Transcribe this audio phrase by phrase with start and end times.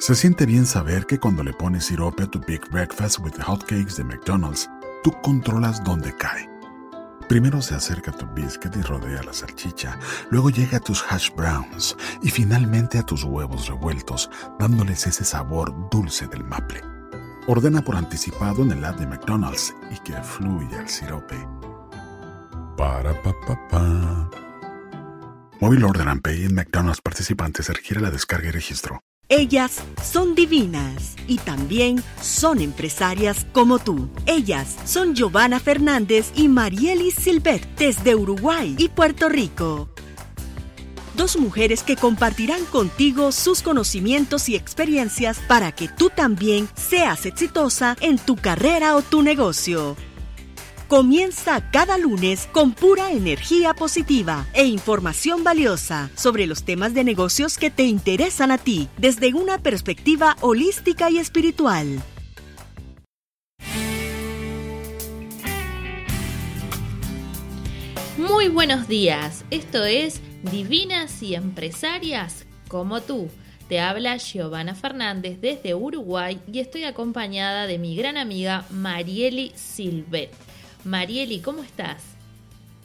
[0.00, 3.96] Se siente bien saber que cuando le pones sirope a tu Big Breakfast with Hotcakes
[3.98, 4.66] de McDonald's,
[5.04, 6.48] tú controlas dónde cae.
[7.28, 9.98] Primero se acerca a tu biscuit y rodea la salchicha,
[10.30, 15.70] luego llega a tus hash browns y finalmente a tus huevos revueltos, dándoles ese sabor
[15.90, 16.80] dulce del maple.
[17.46, 21.36] Ordena por anticipado en el app de McDonald's y que fluya el sirope.
[22.74, 24.30] Para pa pa pa.
[25.60, 29.02] Móvil Order and Pay en McDonald's participantes requiere la descarga y registro.
[29.32, 34.10] Ellas son divinas y también son empresarias como tú.
[34.26, 39.88] Ellas son Giovanna Fernández y Marielis Silvet desde Uruguay y Puerto Rico.
[41.14, 47.96] Dos mujeres que compartirán contigo sus conocimientos y experiencias para que tú también seas exitosa
[48.00, 49.96] en tu carrera o tu negocio.
[50.90, 57.58] Comienza cada lunes con pura energía positiva e información valiosa sobre los temas de negocios
[57.58, 62.02] que te interesan a ti desde una perspectiva holística y espiritual.
[68.18, 73.28] Muy buenos días, esto es Divinas y Empresarias como tú.
[73.68, 80.49] Te habla Giovanna Fernández desde Uruguay y estoy acompañada de mi gran amiga Marieli Silvet.
[80.84, 82.02] Marieli, ¿cómo estás?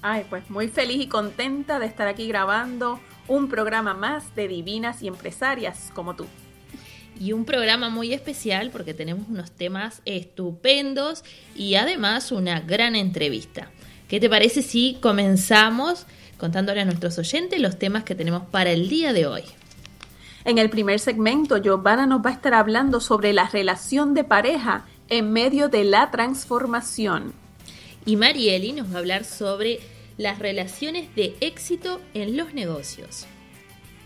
[0.02, 5.02] Ay, pues muy feliz y contenta de estar aquí grabando un programa más de Divinas
[5.02, 6.28] y Empresarias como tú.
[7.20, 11.24] Y un programa muy especial porque tenemos unos temas estupendos
[11.56, 13.72] y además una gran entrevista.
[14.10, 16.06] ¿Qué te parece si comenzamos
[16.38, 19.44] contándole a nuestros oyentes los temas que tenemos para el día de hoy?
[20.44, 24.86] En el primer segmento, Giovanna nos va a estar hablando sobre la relación de pareja
[25.10, 27.45] en medio de la transformación.
[28.06, 29.80] Y Marieli nos va a hablar sobre
[30.18, 33.26] las relaciones de éxito en los negocios.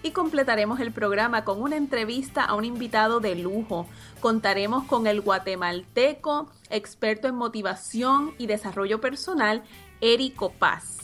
[0.01, 3.87] Y completaremos el programa con una entrevista a un invitado de lujo.
[4.21, 9.63] Contaremos con el guatemalteco, experto en motivación y desarrollo personal,
[9.99, 10.99] Erico Paz.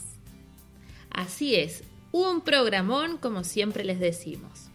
[1.10, 4.65] Así es, un programón como siempre les decimos.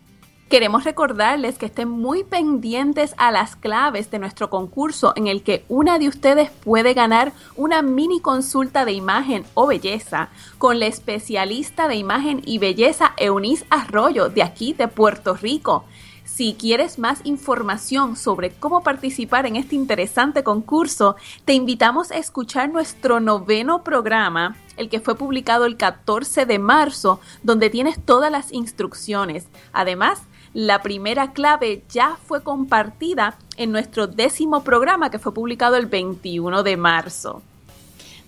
[0.51, 5.63] Queremos recordarles que estén muy pendientes a las claves de nuestro concurso en el que
[5.69, 11.87] una de ustedes puede ganar una mini consulta de imagen o belleza con la especialista
[11.87, 15.85] de imagen y belleza Eunice Arroyo de aquí de Puerto Rico.
[16.25, 22.69] Si quieres más información sobre cómo participar en este interesante concurso, te invitamos a escuchar
[22.69, 28.51] nuestro noveno programa, el que fue publicado el 14 de marzo, donde tienes todas las
[28.51, 29.47] instrucciones.
[29.71, 30.23] Además,
[30.53, 36.63] la primera clave ya fue compartida en nuestro décimo programa que fue publicado el 21
[36.63, 37.41] de marzo.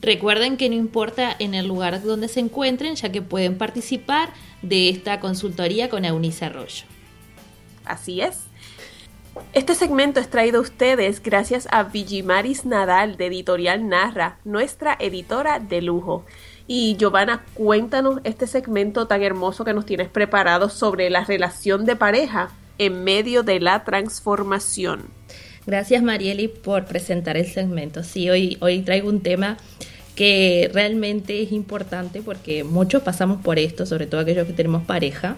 [0.01, 4.29] Recuerden que no importa en el lugar donde se encuentren, ya que pueden participar
[4.61, 6.85] de esta consultoría con Eunice Arroyo.
[7.85, 8.43] Así es.
[9.53, 15.59] Este segmento es traído a ustedes gracias a Vigimaris Nadal de Editorial Narra, nuestra editora
[15.59, 16.25] de lujo.
[16.67, 21.95] Y Giovanna, cuéntanos este segmento tan hermoso que nos tienes preparado sobre la relación de
[21.95, 25.01] pareja en medio de la transformación.
[25.65, 28.03] Gracias Marieli por presentar el segmento.
[28.03, 29.57] Sí, hoy, hoy traigo un tema
[30.15, 35.37] que realmente es importante porque muchos pasamos por esto, sobre todo aquellos que tenemos pareja.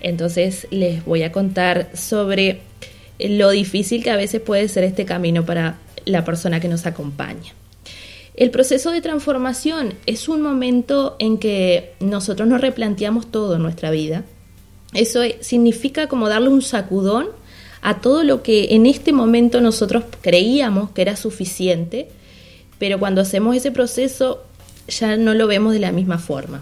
[0.00, 2.60] Entonces les voy a contar sobre
[3.18, 7.52] lo difícil que a veces puede ser este camino para la persona que nos acompaña.
[8.34, 13.92] El proceso de transformación es un momento en que nosotros nos replanteamos todo en nuestra
[13.92, 14.24] vida.
[14.92, 17.28] Eso significa como darle un sacudón
[17.80, 22.08] a todo lo que en este momento nosotros creíamos que era suficiente,
[22.78, 24.42] pero cuando hacemos ese proceso
[24.88, 26.60] ya no lo vemos de la misma forma.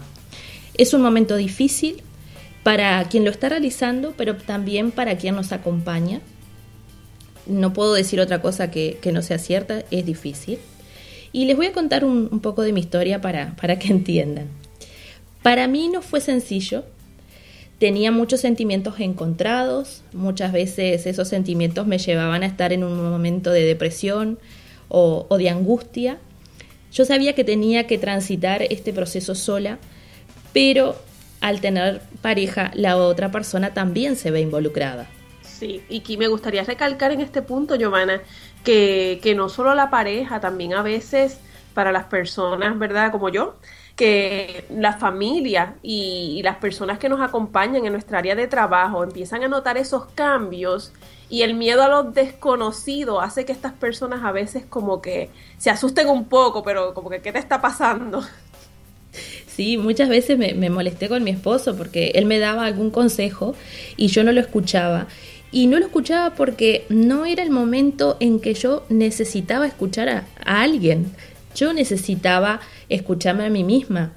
[0.75, 2.03] Es un momento difícil
[2.61, 6.21] para quien lo está realizando, pero también para quien nos acompaña.
[7.47, 10.59] No puedo decir otra cosa que, que no sea cierta, es difícil.
[11.33, 14.47] Y les voy a contar un, poco de mi historia para, para que entiendan.
[15.41, 16.85] Para mí no fue sencillo,
[17.79, 23.51] tenía muchos sentimientos encontrados, muchas veces esos sentimientos me llevaban a estar en un momento
[23.51, 24.39] de depresión
[24.87, 26.17] o, de angustia.
[26.93, 29.79] Yo sabía que tenía que transitar este proceso sola,
[30.53, 30.95] pero
[31.41, 35.09] al tener pareja, la otra persona también se ve involucrada.
[35.41, 38.21] Sí, y aquí me gustaría recalcar en este punto, Giovanna,
[38.63, 41.39] que, que no solo la pareja, también a veces
[41.73, 43.11] para las personas, ¿verdad?
[43.11, 43.55] Como yo,
[43.95, 49.43] que la familia y, las personas que nos acompañan en nuestra área de trabajo empiezan
[49.43, 50.93] a notar esos cambios
[51.29, 55.69] y el miedo a lo desconocido hace que estas personas a veces como que se
[55.69, 58.23] asusten un poco, pero como que ¿qué te está pasando?
[59.47, 63.53] Sí, muchas veces me, me molesté con mi esposo porque él me daba algún consejo
[63.95, 65.05] y yo no lo escuchaba
[65.53, 70.25] Y no lo escuchaba porque no era el momento en que yo necesitaba escuchar a,
[70.43, 71.15] alguien.
[71.53, 72.59] Yo necesitaba
[72.89, 74.13] escucharme a mí misma.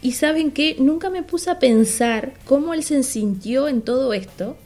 [0.00, 4.56] Y saben que nunca me puse a pensar cómo él se sintió en todo esto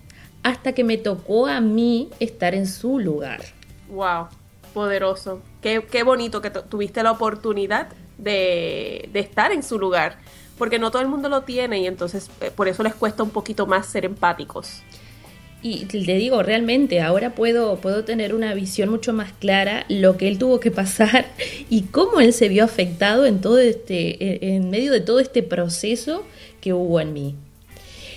[0.43, 3.41] hasta que me tocó a mí estar en su lugar.
[3.89, 4.27] ¡Wow!
[4.75, 5.41] Poderoso.
[5.63, 10.19] Qué, qué bonito que tuviste la oportunidad de, de estar en su lugar
[10.59, 13.31] porque no todo el mundo lo tiene y entonces eh, por eso les cuesta un
[13.31, 14.83] poquito más ser empáticos.
[15.67, 20.29] Y te digo, realmente ahora puedo, puedo tener una visión mucho más clara lo que
[20.29, 21.25] él tuvo que pasar
[21.71, 26.23] y cómo él se vio afectado en todo este, en medio de todo este proceso
[26.61, 27.35] que hubo en mí.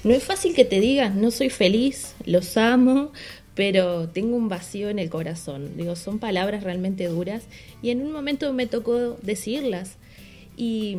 [0.04, 3.14] No es fácil que te digas, no soy feliz, los amo,
[3.56, 5.78] pero tengo un vacío en el corazón.
[5.78, 7.44] Digo, son palabras realmente duras
[7.82, 9.96] y en un momento me tocó decirlas.
[10.58, 10.98] Y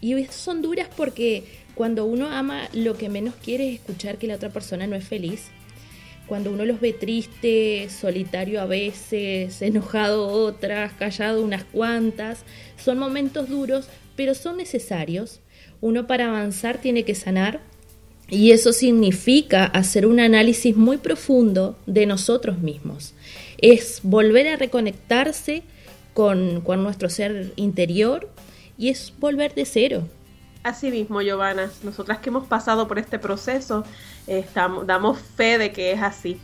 [0.00, 1.44] y son duras porque
[1.74, 5.04] cuando uno ama lo que menos quiere es escuchar que la otra persona no es
[5.04, 5.48] feliz.
[6.30, 12.44] Cuando uno los ve triste, solitario a veces, enojado otras, callado unas cuantas,
[12.80, 15.40] son momentos duros, pero son necesarios.
[15.80, 17.58] Uno para avanzar tiene que sanar
[18.28, 23.12] y eso significa hacer un análisis muy profundo de nosotros mismos.
[23.58, 25.64] Es volver a reconectarse
[26.14, 28.30] con, con nuestro ser interior
[28.78, 30.04] y es volver de cero.
[30.62, 33.84] Así mismo, Giovanna, nosotras que hemos pasado por este proceso,
[34.26, 36.38] estamos, damos fe de que es así.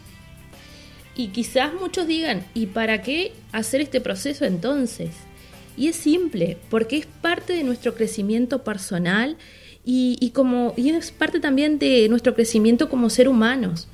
[1.14, 5.10] Y quizás muchos digan, ¿y para qué hacer este proceso entonces?
[5.76, 9.36] Y es simple, porque es parte de nuestro crecimiento personal
[9.84, 13.86] y, como, y es parte también de nuestro crecimiento como ser humanos.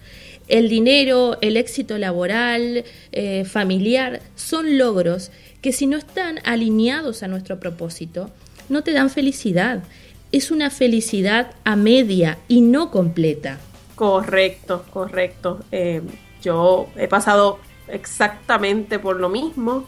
[0.48, 5.30] El dinero, el éxito laboral, eh, familiar, son logros
[5.60, 8.30] que si no están alineados a nuestro propósito,
[8.69, 9.82] no te dan felicidad.
[10.32, 13.58] Es una felicidad a media y no completa.
[13.94, 15.61] Correcto, correcto.
[15.70, 16.00] Eh,
[16.43, 19.84] yo he pasado exactamente por lo mismo.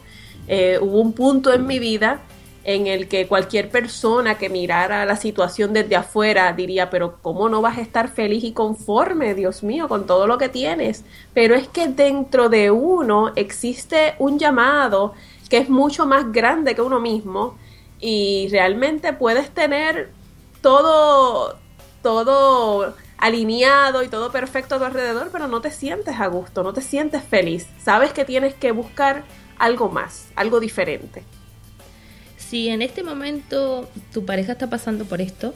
[0.46, 2.20] Eh, hubo un punto en mi vida
[2.62, 7.62] en el que cualquier persona que mirara la situación desde afuera diría, pero ¿cómo no
[7.62, 11.04] vas a estar feliz y conforme, Dios mío, con todo lo que tienes?
[11.32, 15.14] Pero es que dentro de uno existe un llamado
[15.48, 17.56] que es mucho más grande que uno mismo
[17.98, 20.10] y realmente puedes tener
[20.64, 21.58] todo,
[22.02, 26.72] todo alineado y todo perfecto a tu alrededor, pero no te sientes a gusto, no
[26.72, 27.66] te sientes feliz.
[27.84, 29.24] Sabes que tienes que buscar
[29.58, 31.22] algo más, algo diferente.
[32.38, 35.54] Si en este momento tu pareja está pasando por esto,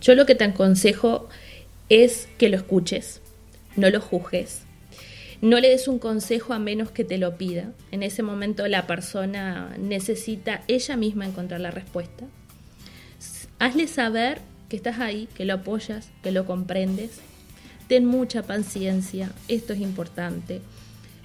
[0.00, 1.28] yo lo que te aconsejo
[1.88, 3.20] es que lo escuches,
[3.76, 4.62] no lo juzgues,
[5.40, 7.70] no le des un consejo a menos que te lo pida.
[7.92, 12.26] En ese momento la persona necesita ella misma encontrar la respuesta.
[13.60, 14.40] Hazle saber
[14.70, 17.20] que estás ahí, que lo apoyas, que lo comprendes.
[17.88, 20.62] Ten mucha paciencia, esto es importante.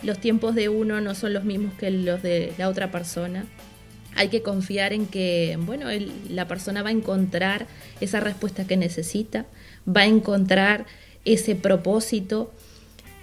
[0.03, 3.45] Los tiempos de uno no son los mismos que los de la otra persona.
[4.17, 5.87] Hay que confiar en que, bueno,
[6.29, 7.67] la persona va a encontrar
[8.01, 9.45] esa respuesta que necesita,
[9.87, 10.85] va a encontrar
[11.23, 12.53] ese propósito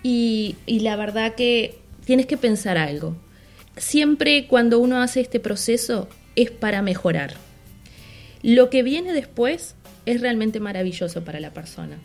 [0.03, 3.15] y, la verdad que tienes que pensar algo.
[3.77, 7.52] Siempre cuando uno hace este proceso es para mejorar.
[8.43, 9.75] Lo que viene después
[10.07, 11.99] es realmente maravilloso para la persona.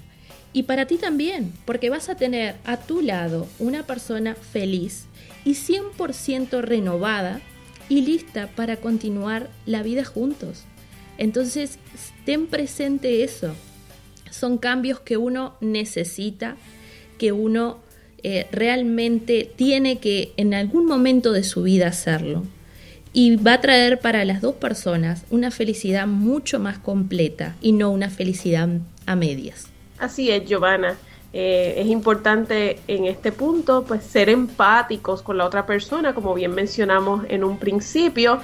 [0.54, 5.06] Y para ti también, porque vas a tener a tu lado una persona feliz
[5.46, 7.41] y 100% renovada
[7.89, 10.63] y lista para continuar la vida juntos.
[11.17, 11.79] Entonces,
[12.25, 13.53] ten presente eso.
[14.29, 16.58] Son cambios que uno necesita,
[17.17, 17.79] que uno
[18.24, 22.44] eh, realmente tiene que en algún momento de su vida hacerlo.
[23.19, 27.89] Y va a traer para las dos personas una felicidad mucho más completa y no
[27.89, 28.69] una felicidad
[29.07, 29.69] a medias.
[29.97, 30.95] Así es, Giovanna.
[31.33, 36.53] Eh, es importante en este punto pues ser empáticos con la otra persona, como bien
[36.53, 38.39] mencionamos en un principio,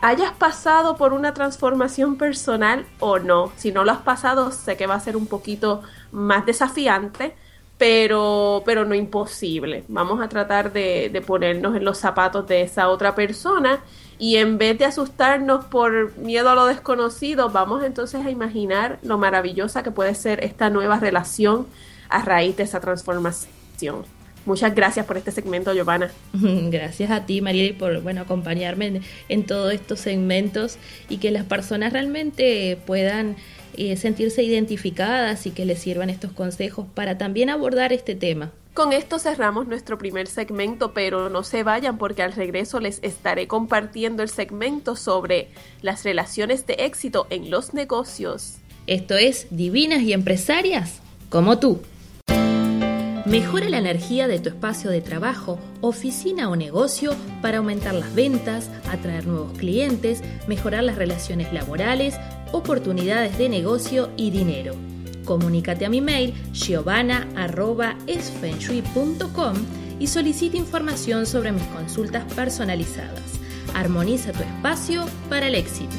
[0.00, 3.52] hayas pasado por una transformación personal o no.
[3.54, 7.36] Si no lo has pasado, sé que va a ser un poquito más desafiante,
[7.78, 9.84] pero, pero no imposible.
[9.86, 13.78] Vamos a tratar de, de, ponernos en los zapatos de esa otra persona
[14.18, 19.18] y en vez de asustarnos por miedo a lo desconocido, vamos entonces a imaginar lo
[19.18, 21.66] maravillosa que puede ser esta nueva relación
[22.08, 24.04] a raíz de esa transformación.
[24.44, 26.10] Muchas gracias por este segmento, Giovanna.
[26.32, 30.78] Gracias a ti, Mariela, por bueno, acompañarme en, en todos estos segmentos
[31.10, 33.36] y que las personas realmente puedan
[33.76, 38.50] eh, sentirse identificadas y que les sirvan estos consejos para también abordar este tema.
[38.78, 43.48] Con esto cerramos nuestro primer segmento, pero no se vayan porque al regreso les estaré
[43.48, 45.48] compartiendo el segmento sobre
[45.82, 48.58] las relaciones de éxito en los negocios.
[48.86, 51.80] Esto es Divinas y Empresarias como tú.
[53.26, 58.70] Mejora la energía de tu espacio de trabajo, oficina o negocio para aumentar las ventas,
[58.88, 62.14] atraer nuevos clientes, mejorar las relaciones laborales,
[62.52, 64.76] oportunidades de negocio y dinero.
[65.28, 69.54] Comunícate a mi mail giovanna.esfenshui.com
[70.00, 73.38] y solicita información sobre mis consultas personalizadas.
[73.74, 75.94] Armoniza tu espacio para el éxito.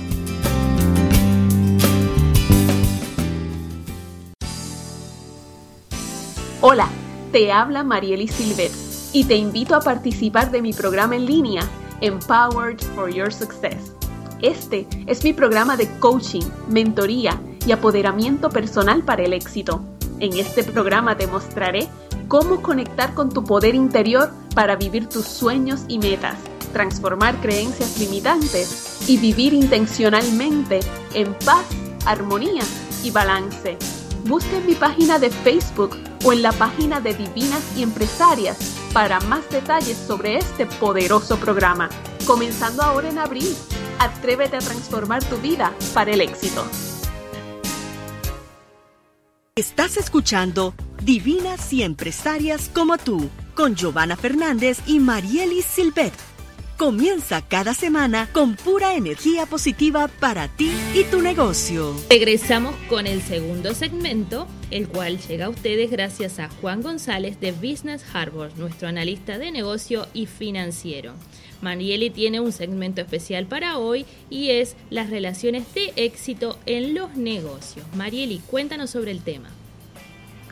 [6.62, 6.90] Hola,
[7.32, 8.72] te habla Marieli Silvet
[9.14, 11.62] y te invito a participar de mi programa en línea
[12.02, 13.94] Empowered for Your Success.
[14.42, 19.82] Este es mi programa de coaching, mentoría y apoderamiento personal para el éxito.
[20.20, 21.88] En este programa te mostraré
[22.28, 26.38] cómo conectar con tu poder interior para vivir tus sueños y metas,
[26.74, 30.80] transformar creencias limitantes y vivir intencionalmente
[31.14, 31.66] en paz,
[32.06, 32.64] armonía
[33.04, 33.78] y balance.
[34.26, 38.58] Busca en mi página de Facebook o en la página de Divinas y Empresarias
[38.94, 41.90] para más detalles sobre este poderoso programa.
[42.28, 43.56] Comenzando ahora en abril,
[43.98, 46.64] atrévete a transformar tu vida para el éxito.
[49.60, 50.74] Estás escuchando
[51.04, 56.14] Divinas y Empresarias como tú, con Giovanna Fernández y Marielis Silvet.
[56.80, 61.94] Comienza cada semana con pura energía positiva para ti y tu negocio.
[62.10, 67.52] Regresamos con el segundo segmento, el cual llega a ustedes gracias a Juan González de
[67.52, 71.16] Business Harbor, nuestro analista de negocio y financiero.
[71.60, 77.14] Marieli tiene un segmento especial para hoy y es las relaciones de éxito en los
[77.18, 77.86] negocios.
[77.98, 79.50] Marieli, cuéntanos sobre el tema.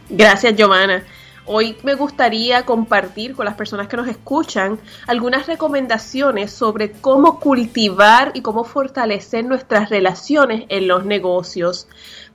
[0.10, 1.06] Gracias, Giovanna.
[1.50, 8.32] Hoy me gustaría compartir con las personas que nos escuchan algunas recomendaciones sobre cómo cultivar
[8.34, 11.88] y cómo fortalecer nuestras relaciones en los negocios.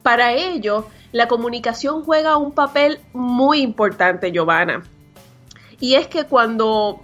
[0.02, 4.82] Para ello, la comunicación juega un papel muy importante, Giovanna.
[5.78, 7.02] Y es que cuando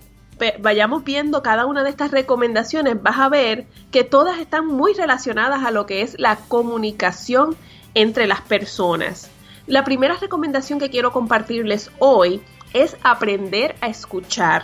[0.60, 5.62] vayamos viendo cada una de estas recomendaciones, vas a ver que todas están muy relacionadas
[5.62, 7.54] a lo que es la comunicación
[7.92, 9.30] entre las personas.
[9.68, 12.40] La primera recomendación que quiero compartirles hoy
[12.72, 14.62] es aprender a escuchar.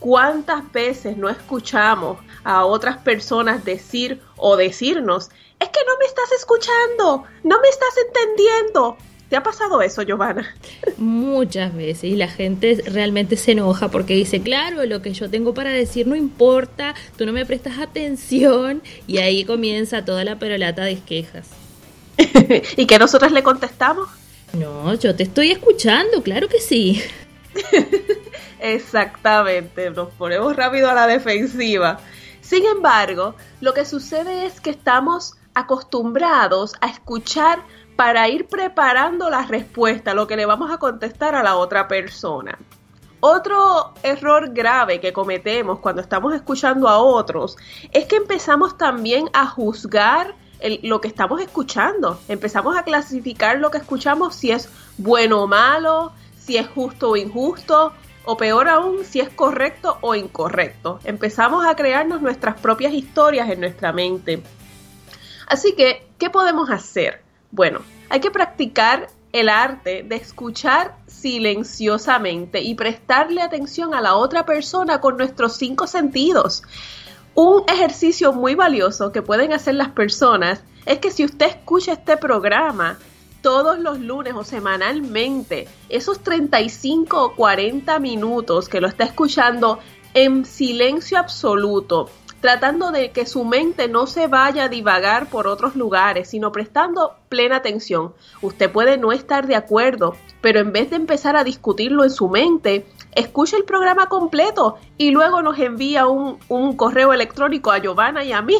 [0.00, 6.32] ¿Cuántas veces no escuchamos a otras personas decir o decirnos, es que no me estás
[6.36, 8.96] escuchando, no me estás entendiendo?
[9.28, 10.52] ¿Te ha pasado eso, Giovanna?
[10.96, 15.54] Muchas veces y la gente realmente se enoja porque dice, claro, lo que yo tengo
[15.54, 20.82] para decir no importa, tú no me prestas atención y ahí comienza toda la perolata
[20.82, 21.50] de quejas.
[22.76, 24.08] ¿Y que nosotros le contestamos?
[24.56, 27.02] No, yo te estoy escuchando, claro que sí.
[28.60, 31.98] Exactamente, nos ponemos rápido a la defensiva.
[32.40, 37.62] Sin embargo, lo que sucede es que estamos acostumbrados a escuchar
[37.96, 42.58] para ir preparando la respuesta, lo que le vamos a contestar a la otra persona.
[43.20, 47.56] Otro error grave que cometemos cuando estamos escuchando a otros
[47.92, 50.34] es que empezamos también a juzgar
[50.82, 52.20] lo que estamos escuchando.
[52.28, 57.16] Empezamos a clasificar lo que escuchamos si es bueno o malo, si es justo o
[57.16, 57.92] injusto,
[58.24, 61.00] o peor aún, si es correcto o incorrecto.
[61.04, 64.42] Empezamos a crearnos nuestras propias historias en nuestra mente.
[65.46, 67.22] Así que, ¿qué podemos hacer?
[67.50, 74.46] Bueno, hay que practicar el arte de escuchar silenciosamente y prestarle atención a la otra
[74.46, 76.62] persona con nuestros cinco sentidos.
[77.36, 82.16] Un ejercicio muy valioso que pueden hacer las personas es que si usted escucha este
[82.16, 82.96] programa
[83.42, 89.80] todos los lunes o semanalmente, esos 35 o 40 minutos que lo está escuchando
[90.14, 92.08] en silencio absoluto,
[92.40, 97.16] tratando de que su mente no se vaya a divagar por otros lugares, sino prestando
[97.28, 98.14] plena atención.
[98.42, 102.28] Usted puede no estar de acuerdo, pero en vez de empezar a discutirlo en su
[102.28, 106.38] mente, escuche el programa completo y luego nos envía un,
[106.76, 108.56] correo electrónico a Giovanna y a mí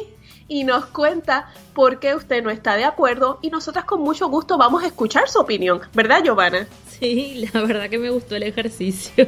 [0.47, 4.59] y nos cuenta por qué usted no está de acuerdo y nosotras con mucho gusto
[4.59, 6.67] vamos a escuchar su opinión, ¿verdad Giovanna?
[6.89, 9.27] Sí, la verdad que me gustó el ejercicio.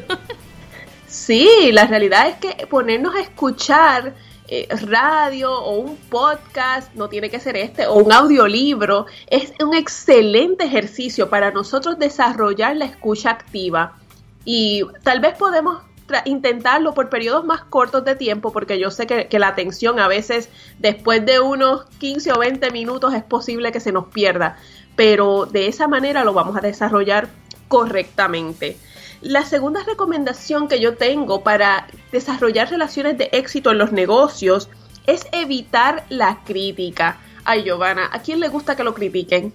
[1.08, 4.14] sí, la realidad es que ponernos a escuchar
[4.48, 9.74] eh, radio o un podcast, no tiene que ser este, o un audiolibro, es un
[9.74, 13.96] excelente ejercicio para nosotros desarrollar la escucha activa
[14.46, 15.82] y tal vez podemos
[16.24, 20.48] intentarlo por periodos más cortos de tiempo, porque yo sé que, la atención a veces
[20.78, 24.56] después de unos 15 o 20 minutos es posible que se nos pierda,
[24.94, 27.28] pero de esa manera lo vamos a desarrollar
[27.66, 28.78] correctamente.
[29.20, 34.68] La segunda recomendación que yo tengo para desarrollar relaciones de éxito en los negocios
[35.06, 37.18] es evitar la crítica.
[37.44, 39.52] Ay, Giovanna, ¿a quién le gusta que lo critiquen?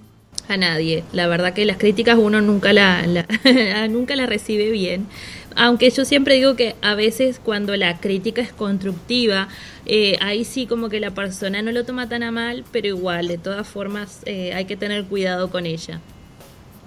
[0.52, 1.04] A nadie.
[1.12, 3.06] La verdad que las críticas uno nunca la,
[3.90, 5.08] nunca la recibe bien.
[5.56, 9.50] Aunque yo siempre digo que a veces cuando la crítica es constructiva,
[9.86, 13.28] eh, ahí sí como que la persona no lo toma tan a mal, pero igual,
[13.28, 16.00] de todas formas eh, hay que tener cuidado con ella.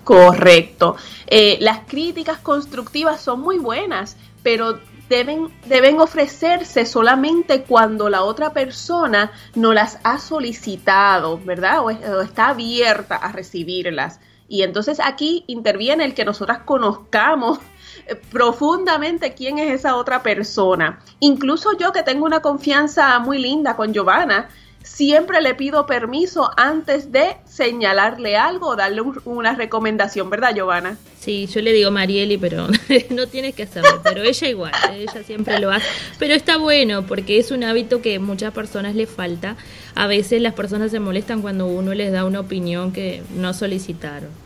[0.05, 0.97] Correcto.
[1.27, 4.79] Eh, las críticas constructivas son muy buenas, pero
[5.15, 11.85] deben, deben ofrecerse solamente cuando la otra persona no las ha solicitado, ¿verdad?
[11.85, 14.19] O, está abierta a recibirlas.
[14.49, 17.61] Y entonces aquí interviene el que nosotras conozcamos
[18.07, 20.99] eh, profundamente quién es esa otra persona.
[21.21, 24.49] Incluso yo que tengo una confianza muy linda con Giovanna,
[24.85, 30.99] siempre le pido permiso antes de señalarle algo o darle una recomendación, ¿verdad, Giovanna?
[31.19, 32.69] Sí, yo le digo Marieli, pero
[33.11, 35.87] no tienes que hacerlo, pero ella igual, ella siempre lo hace.
[36.19, 39.57] Pero está bueno porque es un hábito que muchas personas le falta.
[39.95, 44.44] A veces las personas se molestan cuando uno les da una opinión que no solicitaron.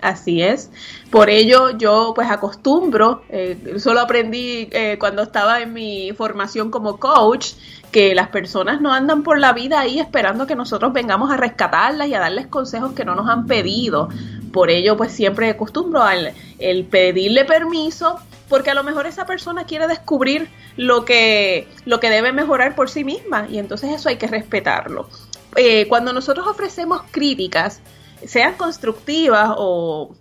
[0.00, 0.70] Así es.
[1.10, 6.98] Por ello yo pues acostumbro, eh, solo aprendí eh, cuando estaba en mi formación como
[6.98, 7.54] coach,
[7.90, 12.08] que las personas no andan por la vida ahí esperando que nosotros vengamos a rescatarlas
[12.08, 14.08] y a darles consejos que no nos han pedido.
[14.52, 19.64] Por ello, pues siempre acostumbro al el pedirle permiso, porque a lo mejor esa persona
[19.64, 24.16] quiere descubrir lo que, lo que debe mejorar por sí misma, y entonces eso hay
[24.16, 25.08] que respetarlo.
[25.56, 27.80] Eh, cuando nosotros ofrecemos críticas,
[28.26, 30.14] sean constructivas o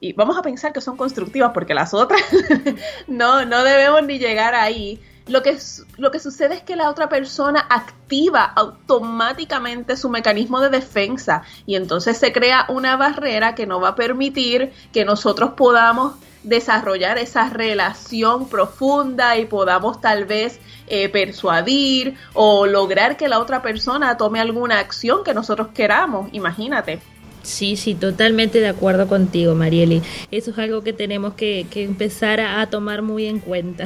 [0.00, 2.20] y vamos a pensar que son constructivas porque las otras
[3.06, 5.56] no, no debemos ni llegar ahí lo que,
[5.98, 11.76] lo que sucede es que la otra persona activa automáticamente su mecanismo de defensa y
[11.76, 17.48] entonces se crea una barrera que no va a permitir que nosotros podamos desarrollar esa
[17.50, 24.40] relación profunda y podamos tal vez eh, persuadir o lograr que la otra persona tome
[24.40, 27.00] alguna acción que nosotros queramos, imagínate.
[27.42, 30.02] Sí, sí, totalmente de acuerdo contigo, Marieli.
[30.30, 33.84] Eso es algo que tenemos que, empezar a tomar muy en cuenta.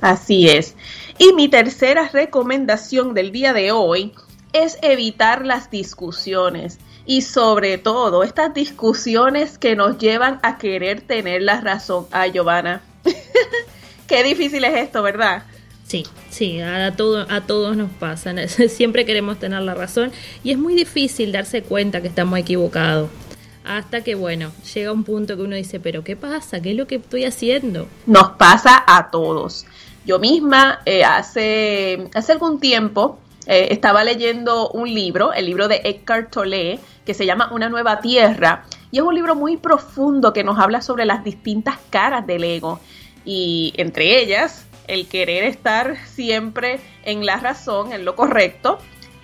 [0.00, 0.74] Así es.
[1.18, 4.12] Y mi tercera recomendación del día de hoy
[4.52, 11.42] es evitar las discusiones y sobre todo estas discusiones que nos llevan a querer tener
[11.42, 12.06] la razón.
[12.10, 12.82] Ah, Giovanna,
[14.06, 15.44] qué difícil es esto, ¿verdad?
[15.86, 18.34] Sí, sí, a, todo, a todos nos pasa.
[18.68, 20.10] Siempre queremos tener la razón
[20.42, 23.10] y es muy difícil darse cuenta que estamos equivocados.
[23.64, 26.60] Hasta que, bueno, llega un punto que uno dice, pero ¿qué pasa?
[26.60, 27.86] ¿Qué es lo que estoy haciendo?
[28.06, 29.66] Nos pasa a todos.
[30.04, 35.80] Yo misma eh, hace, hace algún tiempo eh, estaba leyendo un libro, el libro de
[35.84, 40.42] Eckhart Tolle, que se llama Una nueva tierra, y es un libro muy profundo que
[40.42, 42.80] nos habla sobre las distintas caras del ego,
[43.24, 48.78] y entre ellas el querer estar siempre en la razón, en lo correcto,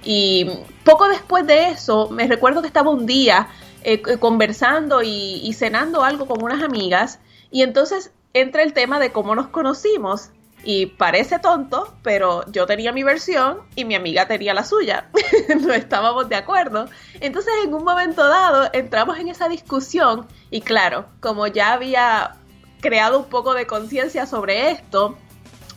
[0.05, 0.49] y
[0.85, 3.49] poco después de eso, me recuerdo que estaba un día
[3.83, 9.12] eh, conversando y, y cenando algo con unas amigas, y entonces entra el tema de
[9.12, 10.31] cómo nos conocimos
[10.64, 15.09] y parece tonto, pero yo tenía mi versión y mi amiga tenía la suya.
[15.61, 16.88] no estábamos de acuerdo.
[17.21, 22.37] Entonces en un momento dado entramos en esa discusión y claro, como ya había
[22.81, 25.16] creado un poco de conciencia sobre esto,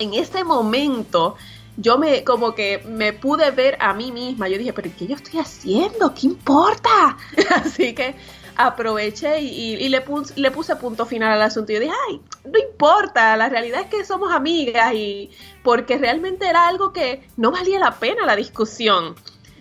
[0.02, 1.36] en ese momento
[1.78, 4.48] yo me como que me pude ver a mí misma.
[4.50, 6.14] Yo dije, pero ¿qué yo estoy haciendo?
[6.14, 7.18] ¿Qué importa?
[7.56, 8.16] Así que
[8.56, 10.04] aproveché y, le,
[10.36, 11.72] le puse punto final al asunto.
[11.72, 15.32] Yo dije, ay, no importa, la realidad es que somos amigas y
[15.64, 19.16] porque realmente era algo que no valía la pena la discusión.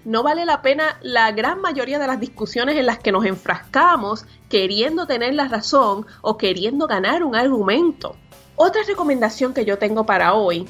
[0.04, 4.24] No vale la pena la gran mayoría de las discusiones en las que nos enfrascamos
[4.48, 8.16] queriendo tener la razón o queriendo ganar un argumento.
[8.62, 10.68] Otra recomendación que yo tengo para hoy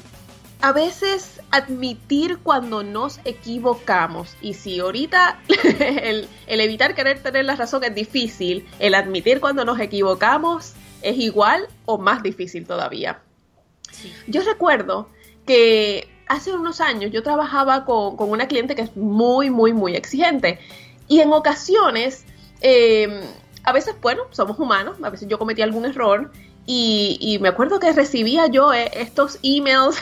[0.61, 4.37] a veces admitir cuando nos equivocamos.
[4.41, 5.41] Y si ahorita
[6.01, 11.67] el, evitar querer tener la razón es difícil, el admitir cuando nos equivocamos es igual
[11.85, 13.19] o más difícil todavía.
[14.25, 15.09] Yo recuerdo
[15.45, 20.59] que hace unos años yo trabajaba con, una cliente que es muy, muy, muy exigente.
[21.09, 22.23] Y en ocasiones,
[22.61, 23.21] eh,
[23.65, 26.31] a veces, bueno, somos humanos, a veces yo cometí algún error
[26.73, 30.01] y, me acuerdo que recibía yo eh, estos emails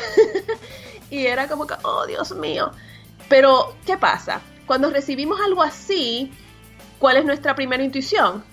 [1.09, 2.71] y era como que, oh Dios mío.
[3.27, 4.41] Pero, ¿qué pasa?
[4.67, 6.31] Cuando recibimos algo así,
[6.99, 8.43] ¿cuál es nuestra primera intuición?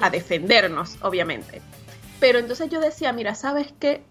[0.00, 1.62] A defendernos, obviamente.
[2.18, 4.04] Pero entonces yo decía, mira, ¿sabes qué?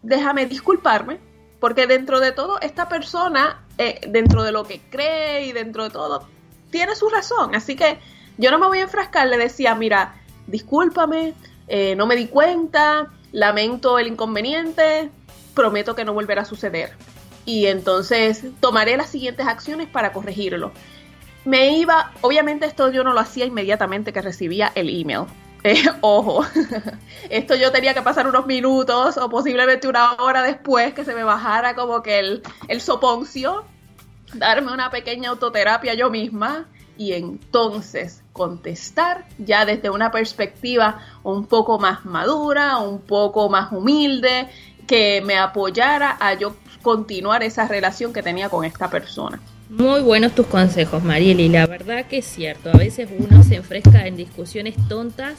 [0.00, 1.20] Déjame disculparme,
[1.60, 5.90] porque dentro de todo, esta persona, eh, dentro de lo que cree y dentro de
[5.90, 6.26] todo,
[6.70, 7.54] tiene su razón.
[7.54, 7.98] Así que
[8.38, 10.14] yo no me voy a enfrascar, le decía, mira,
[10.46, 11.34] discúlpame,
[11.68, 15.10] eh, no me di cuenta, lamento el inconveniente,
[15.54, 16.92] prometo que no volverá a suceder.
[17.44, 20.72] Y entonces tomaré las siguientes acciones para corregirlo.
[21.44, 25.26] me iba, obviamente esto yo no lo hacía inmediatamente que recibía el email.
[25.64, 26.46] Eh, ojo,
[27.30, 31.24] esto yo tenía que pasar unos minutos o posiblemente una hora después que se me
[31.24, 33.64] bajara como que el, el soponcio,
[34.34, 36.68] darme una pequeña autoterapia yo misma
[36.98, 44.48] y entonces contestar ya desde una perspectiva un poco más madura, un poco más humilde,
[44.86, 49.40] que me apoyara a yo continuar esa relación que tenía con esta persona.
[49.68, 51.48] Muy buenos tus consejos, Marieli.
[51.48, 52.70] La verdad que es cierto.
[52.70, 55.34] A veces uno se enfresca en discusiones tontas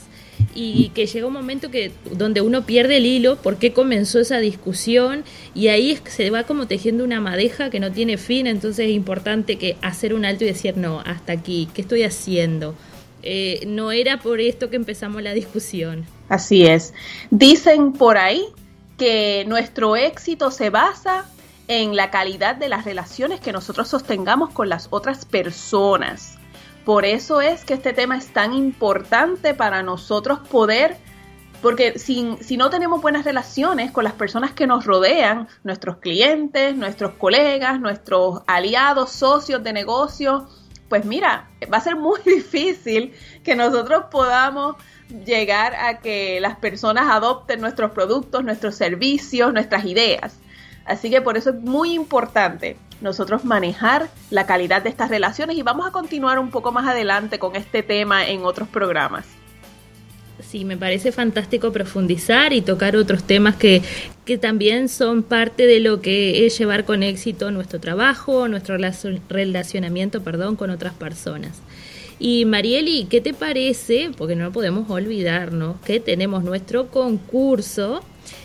[0.60, 4.39] y que llega un momento que donde uno pierde el hilo, por qué comenzó esa
[4.39, 8.48] discusión y ahí se va como tejiendo una madeja que no tiene fin.
[8.48, 11.70] Entonces es importante que hacer un alto y decir no, hasta aquí.
[11.76, 12.74] ¿Qué estoy haciendo?
[13.22, 16.06] Eh, no era por esto que empezamos la discusión.
[16.28, 16.91] Así es.
[17.30, 18.43] Dicen por ahí
[18.98, 21.30] que nuestro éxito se basa
[21.67, 26.37] en la calidad de las relaciones que nosotros sostengamos con las otras personas.
[26.88, 30.95] Por eso es que este tema es tan importante para nosotros poder,
[31.62, 36.78] porque si, si no tenemos buenas relaciones con las personas que nos rodean, nuestros clientes,
[36.78, 40.47] nuestros colegas, nuestros aliados, socios de negocio,
[40.88, 43.12] pues mira, va a ser muy difícil
[43.43, 44.78] que nosotros podamos
[45.26, 50.39] llegar a que las personas adopten nuestros productos, nuestros servicios, nuestras ideas.
[50.88, 55.62] Así que por eso es muy importante nosotros manejar la calidad de estas relaciones y
[55.62, 59.26] vamos a continuar un poco más adelante con este tema en otros programas.
[60.39, 63.82] Sí, me parece fantástico profundizar y tocar otros temas que,
[64.23, 68.78] que también son parte de lo que es llevar con éxito nuestro trabajo, nuestro
[69.30, 71.60] relacionamiento perdón, con otras personas.
[72.19, 74.12] Y Marieli, ¿qué te parece?
[74.17, 78.02] Porque no podemos olvidarnos que tenemos nuestro concurso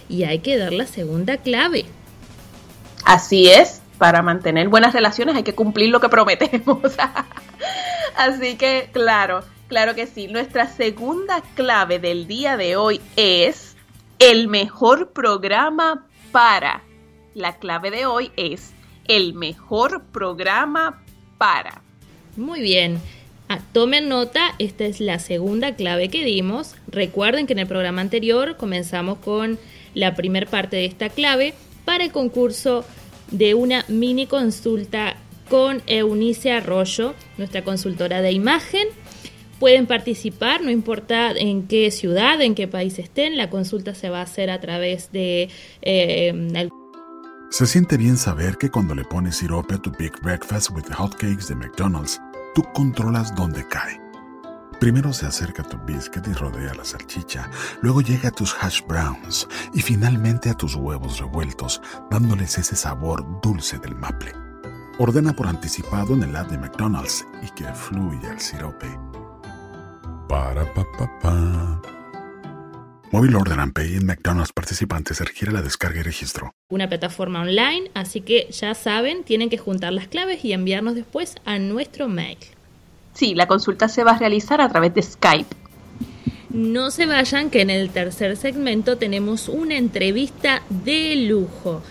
[0.09, 1.85] y hay que dar la segunda clave.
[3.05, 6.79] Así es, para mantener buenas relaciones hay que cumplir lo que prometemos.
[8.17, 10.29] Así que, claro, claro que sí.
[10.29, 13.77] Nuestra segunda clave del día de hoy es
[14.19, 16.83] el mejor programa para.
[17.35, 18.73] La clave de hoy es
[19.07, 21.03] el mejor programa
[21.39, 21.83] para.
[22.37, 23.01] Muy bien.
[23.49, 26.75] Ah, tomen nota, esta es la segunda clave que dimos.
[26.89, 29.59] Recuerden que en el programa anterior comenzamos con
[29.95, 32.85] la primera parte de esta clave para el concurso
[33.31, 35.17] de una mini consulta
[35.49, 38.89] con Eunice Arroyo, nuestra consultora de imagen.
[39.59, 44.21] Pueden participar, no importa en qué ciudad, en qué país estén, la consulta se va
[44.21, 45.51] a hacer a través de...
[45.83, 46.69] Eh,
[47.51, 51.49] se siente bien saber que cuando le pones sirope a tu Big Breakfast with Hotcakes
[51.49, 52.21] de McDonald's,
[52.55, 54.02] tú controlas dónde cae
[54.83, 57.49] Primero se acerca tu biscuit y rodea la salchicha,
[57.83, 63.25] luego llega a tus hash browns y finalmente a tus huevos revueltos, dándoles ese sabor
[63.41, 64.33] dulce del maple.
[64.99, 68.89] Ordena por anticipado en el app de McDonald's y que fluya el sirope.
[70.29, 71.81] Para pa pa pa.
[73.13, 76.57] Móvil Order and Pay en McDonald's participantes requiere la descarga y registro.
[76.71, 81.37] Una plataforma online, así que ya saben, tienen que juntar las claves y enviarnos después
[81.45, 82.39] a nuestro mail.
[83.15, 85.57] Sí, la consulta se va a realizar a través de Skype.
[86.51, 91.83] No se vayan que en el tercer segmento tenemos una entrevista de lujo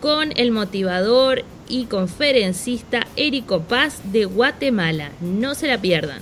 [0.00, 5.10] con el motivador y conferencista Érico Paz de Guatemala.
[5.20, 6.20] No se la pierdan.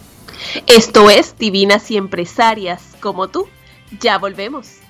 [0.67, 3.49] Esto es Divinas y Empresarias como tú.
[4.01, 4.86] Ya volvemos.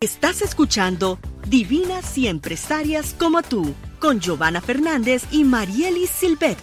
[0.00, 6.58] Estás escuchando Divinas y Empresarias como tú, con Giovanna Fernández y Marielis Silvet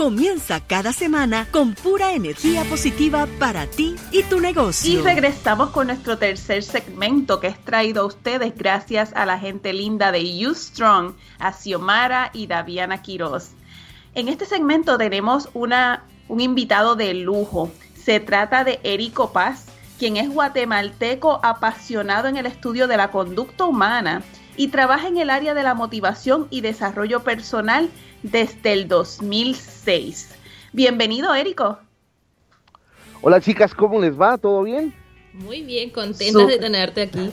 [0.00, 5.00] comienza cada semana con pura energía positiva para ti y tu negocio.
[5.00, 9.74] Y regresamos con nuestro tercer segmento que es traído a ustedes gracias a la gente
[9.74, 13.50] linda de You Strong, a Xiomara y Daviana Quiroz.
[14.14, 17.70] En este segmento tenemos una, un invitado de lujo.
[17.94, 19.66] Se trata de Erico Paz,
[19.98, 24.22] quien es guatemalteco apasionado en el estudio de la conducta humana
[24.56, 27.90] y trabaja en el área de la motivación y desarrollo personal
[28.22, 30.34] desde el 2006.
[30.72, 31.78] Bienvenido, Érico.
[33.22, 34.38] Hola chicas, ¿cómo les va?
[34.38, 34.94] ¿Todo bien?
[35.32, 37.30] Muy bien, contentas de tenerte aquí.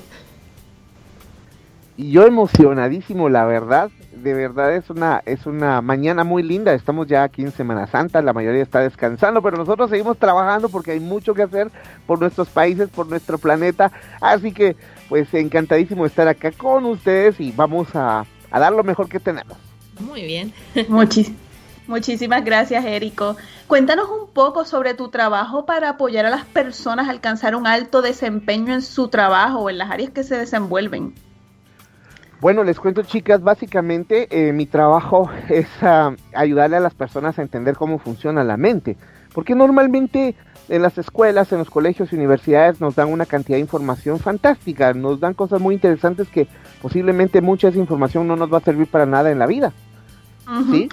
[1.96, 6.74] Y yo emocionadísimo, la verdad, de verdad es una es una mañana muy linda.
[6.74, 10.92] Estamos ya aquí en Semana Santa, la mayoría está descansando, pero nosotros seguimos trabajando porque
[10.92, 11.72] hay mucho que hacer
[12.06, 13.92] por nuestros países, por nuestro planeta.
[14.22, 14.76] Así que
[15.10, 19.58] pues encantadísimo de estar acá con ustedes y vamos a, dar lo mejor que tenemos.
[20.00, 20.54] Muy bien.
[21.88, 23.38] muchísimas gracias, Érico.
[23.68, 28.02] Cuéntanos un poco sobre tu trabajo para apoyar a las personas a alcanzar un alto
[28.02, 31.14] desempeño en su trabajo o en las áreas que se desenvuelven.
[32.40, 37.42] Bueno, les cuento chicas, básicamente eh, mi trabajo es ah, ayudarle a las personas a
[37.42, 38.96] entender cómo funciona la mente,
[39.34, 40.36] porque normalmente
[40.70, 44.94] en las escuelas, en los colegios y universidades nos dan una cantidad de información fantástica,
[44.94, 46.48] nos dan cosas muy interesantes que
[46.82, 49.74] posiblemente mucha de esa información no nos va a servir para nada en la vida.
[50.72, 50.90] ¿Sí?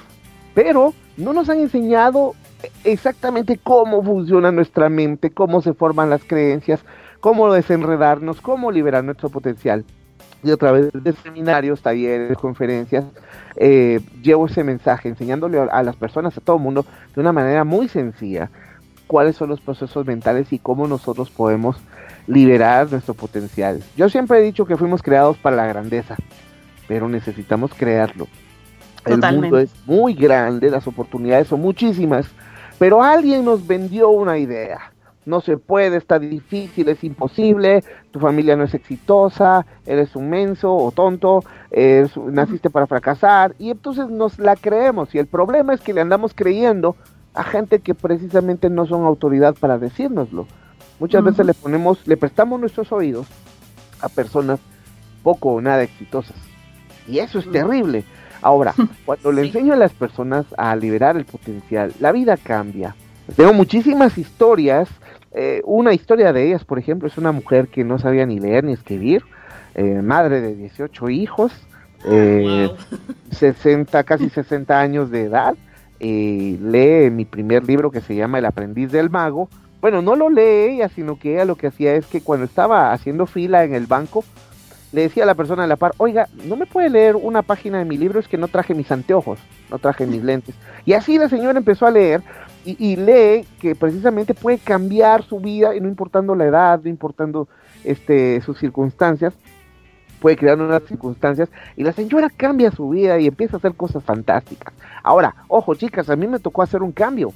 [0.55, 2.35] Pero no nos han enseñado
[2.85, 6.85] exactamente cómo funciona nuestra mente, cómo se forman las creencias,
[7.21, 9.85] cómo desenredarnos, cómo liberar nuestro potencial.
[10.43, 13.05] Y a través de seminarios, talleres, conferencias,
[13.57, 17.65] eh, llevo ese mensaje enseñándole a las personas, a todo el mundo, de una manera
[17.65, 18.51] muy sencilla,
[19.07, 21.77] cuáles son los procesos mentales y cómo nosotros podemos
[22.27, 23.83] liberar nuestro potencial.
[23.97, 26.17] Yo siempre he dicho que fuimos creados para la grandeza,
[26.89, 28.27] pero necesitamos crearlo.
[29.07, 32.27] El mundo es muy grande, las oportunidades son muchísimas,
[32.79, 34.93] pero alguien nos vendió una idea.
[35.27, 40.75] No se puede, está difícil, es imposible, tu familia no es exitosa, eres un menso
[40.75, 41.45] o tonto,
[42.31, 46.35] naciste para fracasar y entonces nos la creemos y el problema es que le andamos
[46.35, 46.95] creyendo
[47.33, 50.47] a gente que precisamente no son autoridad para decírnoslo.
[51.01, 53.27] Muchas veces le ponemos, le prestamos nuestros oídos
[54.01, 54.61] a personas
[55.23, 56.37] poco o nada exitosas.
[57.09, 58.05] Y eso es terrible.
[58.45, 58.75] Ahora,
[59.07, 62.95] cuando le enseño a las personas a liberar el potencial, la vida cambia.
[63.35, 64.89] Tengo muchísimas historias.
[65.33, 68.65] Eh, una historia de ellas, por ejemplo, es una mujer que no sabía ni leer
[68.65, 69.25] ni escribir,
[69.75, 71.53] eh, madre de 18 hijos,
[73.31, 75.55] 60, eh, casi 60 años de edad,
[75.99, 79.49] lee mi primer libro que se llama El aprendiz del mago.
[79.81, 82.93] Bueno, no lo lee ella, sino que ella lo que hacía es que cuando estaba
[82.93, 84.23] haciendo fila en el banco,
[84.95, 87.79] le decía a la persona de la par, oiga, ¿no me puede leer una página
[87.79, 88.21] de mi libro?
[88.21, 90.55] Es que no traje mis anteojos, no traje mis lentes.
[90.87, 92.23] Y así la señora empezó a leer
[92.65, 96.89] y, y lee que precisamente puede cambiar su vida, y no importando la edad, no
[96.89, 97.49] importando
[97.83, 99.35] este, sus circunstancias,
[100.21, 104.05] puede crear unas circunstancias y la señora cambia su vida y empieza a hacer cosas
[104.05, 104.73] fantásticas.
[105.03, 107.33] Ahora, ojo chicas, a mí me tocó hacer un cambio.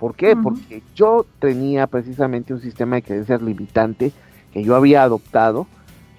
[0.00, 0.34] ¿Por qué?
[0.34, 4.12] Porque yo tenía precisamente un sistema de creencias limitante
[4.52, 5.66] que yo había adoptado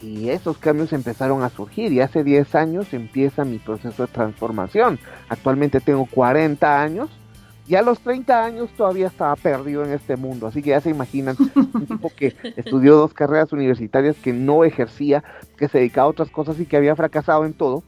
[0.02, 5.00] y esos cambios empezaron a surgir y hace 10 años empieza mi proceso de transformación.
[5.30, 7.10] Actualmente tengo 40 años
[7.68, 10.90] y a los 30 años todavía estaba perdido en este mundo, así que ya se
[10.90, 15.24] imaginan un tipo que estudió dos carreras universitarias que no ejercía,
[15.58, 17.84] que se dedicaba a otras cosas y que había fracasado en todo,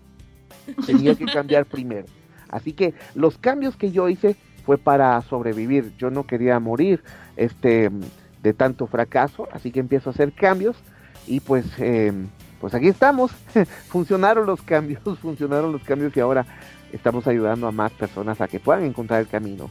[0.85, 2.07] tenía que cambiar primero.
[2.49, 7.01] Así que los cambios que yo hice fue para sobrevivir, yo no quería morir
[7.37, 7.89] este
[8.43, 10.75] de tanto fracaso, así que empiezo a hacer cambios
[11.27, 12.27] y pues em,
[12.59, 13.31] pues aquí estamos,
[13.89, 16.45] funcionaron los cambios, funcionaron los cambios y ahora
[16.91, 19.69] estamos ayudando a más personas a que puedan encontrar el camino.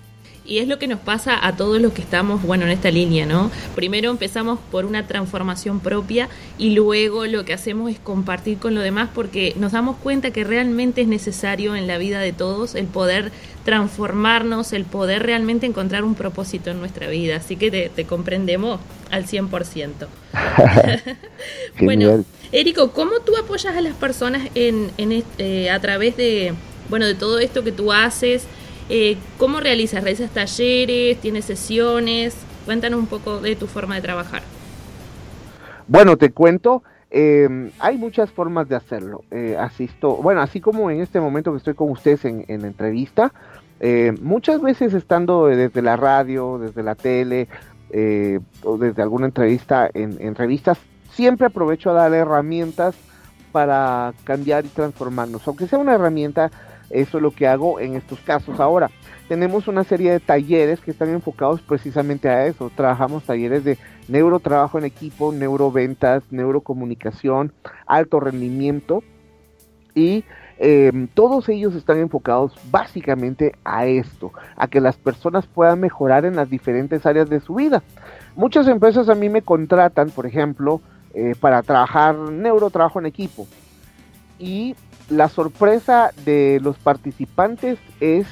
[0.49, 3.27] Y es lo que nos pasa a todos los que estamos, bueno, en esta línea,
[3.27, 3.51] ¿no?
[3.75, 8.83] Primero empezamos por una transformación propia y luego lo que hacemos es compartir con los
[8.83, 12.87] demás porque nos damos cuenta que realmente es necesario en la vida de todos el
[12.87, 13.31] poder
[13.67, 17.37] transformarnos, el poder realmente encontrar un propósito en nuestra vida.
[17.37, 18.81] Así que te, comprendemos
[19.11, 20.07] al 100%.
[21.83, 26.55] bueno, Érico, ¿cómo tú apoyas a las personas en, en eh, a través de
[26.89, 28.45] bueno, de todo esto que tú haces,
[28.89, 30.03] eh, ¿cómo realizas?
[30.03, 31.19] ¿Realizas talleres?
[31.21, 32.37] ¿Tienes sesiones?
[32.65, 34.43] Cuéntanos un poco de tu forma de trabajar.
[35.87, 39.25] Bueno, te cuento, em, hay muchas formas de hacerlo.
[39.31, 43.33] Eh, asisto, bueno, así como en este momento que estoy con ustedes en, en entrevista,
[43.81, 47.49] eh, muchas veces estando desde la radio, desde la tele
[48.65, 50.79] o desde alguna entrevista en, en revistas,
[51.11, 52.95] siempre aprovecho a dar herramientas
[53.51, 56.51] para cambiar y transformarnos, aunque sea una herramienta
[56.91, 58.61] eso es lo que hago en estos casos.
[58.61, 58.91] Ahora,
[59.29, 62.71] tenemos una serie de talleres que están enfocados precisamente a eso.
[62.75, 67.53] Trabajamos talleres de neurotrabajo en equipo, neuroventas, neurocomunicación,
[67.87, 69.03] alto rendimiento
[69.95, 70.25] y
[70.59, 76.37] eh, todos ellos están enfocados básicamente a esto, a que las personas puedan mejorar en
[76.37, 77.83] las diferentes áreas de su vida.
[78.35, 80.81] Muchas empresas a mí me contratan, por ejemplo,
[81.15, 83.47] eh, para trabajar neurotrabajo en equipo.
[84.39, 84.77] Y
[85.09, 88.27] la sorpresa de los participantes es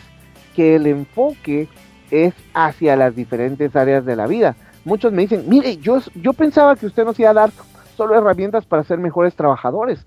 [0.55, 1.69] que el enfoque
[2.11, 4.57] es hacia las diferentes áreas de la vida.
[4.85, 7.51] Muchos me dicen, mire, yo, yo pensaba que usted nos iba a dar
[7.97, 10.07] solo herramientas para ser mejores trabajadores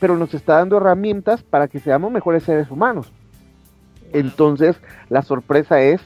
[0.00, 3.12] pero nos está dando herramientas para que seamos mejores seres humanos.
[4.12, 4.76] Entonces,
[5.10, 6.00] la sorpresa es,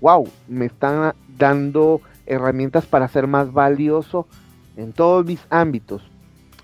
[0.00, 4.26] wow, me están dando herramientas para ser más valioso
[4.76, 6.02] en todos mis ámbitos.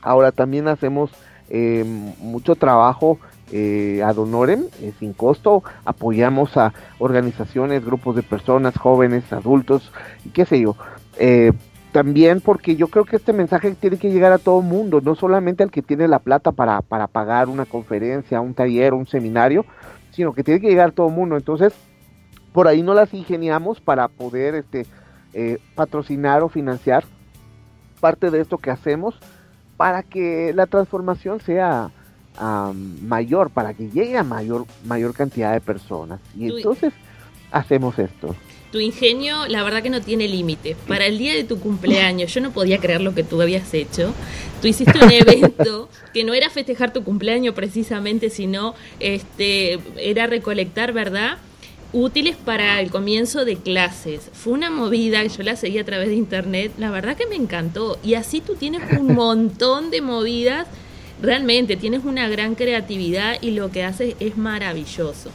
[0.02, 1.10] Ahora también hacemos
[1.48, 3.18] em, mucho trabajo
[3.52, 9.92] eh, ad honorem, eh, sin costo, apoyamos a organizaciones, grupos de personas, jóvenes, adultos,
[10.24, 10.76] y qué sé yo,
[11.18, 11.52] eh,
[11.92, 15.14] también porque yo creo que este mensaje tiene que llegar a todo el mundo, no
[15.14, 19.64] solamente al que tiene la plata para, para pagar una conferencia, un taller, un seminario,
[20.10, 21.36] sino que tiene que llegar a todo el mundo.
[21.36, 21.72] Entonces,
[22.52, 24.86] por ahí no las ingeniamos para poder este,
[25.34, 27.04] eh, patrocinar o financiar
[28.00, 29.18] parte de esto que hacemos
[29.84, 31.90] para que la transformación sea
[33.02, 36.20] mayor, para que llegue a mayor, mayor cantidad de personas.
[36.34, 36.94] Y entonces
[37.52, 38.34] hacemos esto
[38.72, 40.74] tu ingenio, la verdad que no tiene límite.
[40.88, 44.12] Para el día de tu cumpleaños, yo no podía creer lo que tú habías hecho.
[44.60, 50.92] Tú hiciste un evento que no era festejar tu cumpleaños precisamente, sino este era recolectar,
[50.92, 51.38] ¿verdad?
[51.94, 54.28] Útiles para el comienzo de clases.
[54.32, 57.98] Fue una movida, yo la seguí a través de internet, la verdad que me encantó.
[58.02, 60.66] Y así tú tienes un montón de movidas,
[61.22, 65.30] realmente tienes una gran creatividad y lo que haces es maravilloso.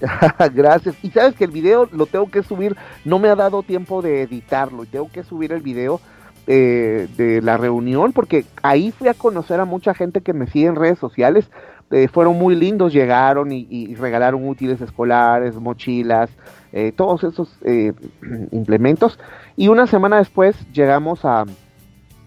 [0.54, 0.96] Gracias.
[1.02, 4.22] Y sabes que el video lo tengo que subir, no me ha dado tiempo de
[4.22, 6.00] editarlo, y tengo que subir el video
[6.48, 10.66] eh, de la reunión porque ahí fui a conocer a mucha gente que me sigue
[10.66, 11.48] en redes sociales.
[11.92, 16.30] Eh, fueron muy lindos, llegaron y, regalaron útiles escolares, mochilas,
[16.72, 17.54] eh, todos esos
[18.50, 19.18] implementos.
[19.56, 21.44] Y una semana después llegamos a,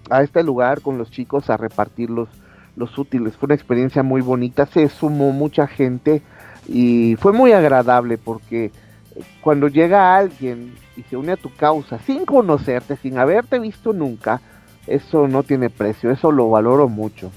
[0.10, 2.30] a este lugar con los chicos a repartir los,
[2.76, 3.36] los útiles.
[3.36, 6.22] Fue una experiencia muy bonita, se sumó mucha gente
[6.68, 8.72] y fue muy agradable porque
[9.42, 14.42] cuando llega alguien y se une a tu causa sin conocerte, sin haberte visto nunca,
[14.88, 17.32] eso no tiene precio, eso lo valoro mucho.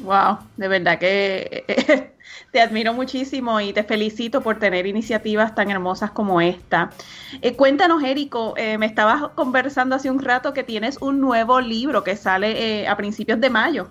[0.00, 2.12] Wow, de verdad que
[2.52, 6.90] te admiro muchísimo y te felicito por tener iniciativas tan hermosas como esta.
[7.42, 12.04] Eh, cuéntanos, Érico, eh, me estabas conversando hace un rato que tienes un nuevo libro
[12.04, 13.88] que sale eh, a principios de mayo.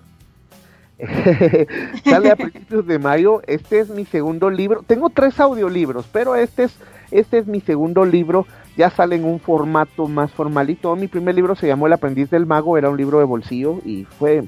[2.03, 3.41] Sale a principios de mayo.
[3.45, 4.81] Este es mi segundo libro.
[4.81, 6.75] Tengo tres audiolibros, pero este es,
[7.11, 8.47] este es mi segundo libro.
[8.75, 10.95] Ya sale en un formato más formalito.
[10.95, 12.79] Mi primer libro se llamó El aprendiz del mago.
[12.79, 14.43] Era un libro de bolsillo y fue,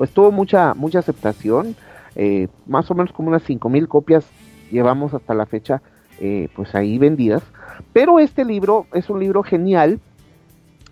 [0.00, 1.76] pues tuvo mucha, mucha aceptación.
[2.16, 4.24] Eh, más o menos como unas mil copias
[4.70, 5.82] llevamos hasta la fecha,
[6.20, 7.42] eh, pues ahí vendidas.
[7.92, 10.00] Pero este libro es un libro genial.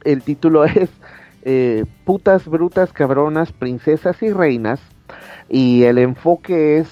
[0.04, 0.90] El título es
[1.40, 4.78] eh, Putas, Brutas, Cabronas, Princesas y Reinas
[5.48, 6.90] y el enfoque es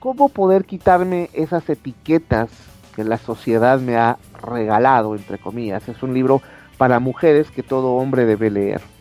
[0.00, 2.50] cómo poder quitarme esas etiquetas
[2.96, 5.88] que la sociedad me ha regalado, entre comillas.
[5.88, 6.42] Es un libro
[6.78, 8.93] para mujeres que todo hombre debe leer.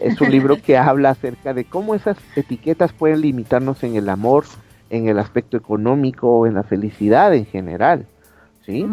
[0.00, 4.44] Es un libro que habla acerca de cómo esas etiquetas pueden limitarnos en el amor,
[4.88, 8.06] en el aspecto económico, en la felicidad en general.
[8.64, 8.86] ¿sí?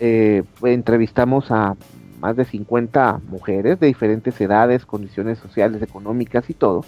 [0.00, 1.76] Eh, entrevistamos a
[2.20, 6.84] más de 50 mujeres de diferentes edades, condiciones sociales, económicas y todo,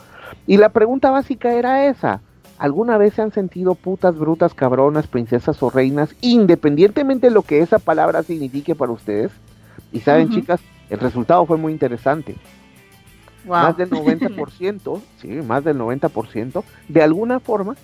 [0.46, 2.20] y la pregunta básica era esa.
[2.58, 7.60] ¿Alguna vez se han sentido putas, brutas, cabronas, princesas o reinas, independientemente de lo que
[7.60, 9.32] esa palabra signifique para ustedes?
[9.90, 12.36] Y saben, chicas, el resultado fue muy interesante.
[13.46, 17.74] Más del 90%, sí, más del 90%, de alguna forma,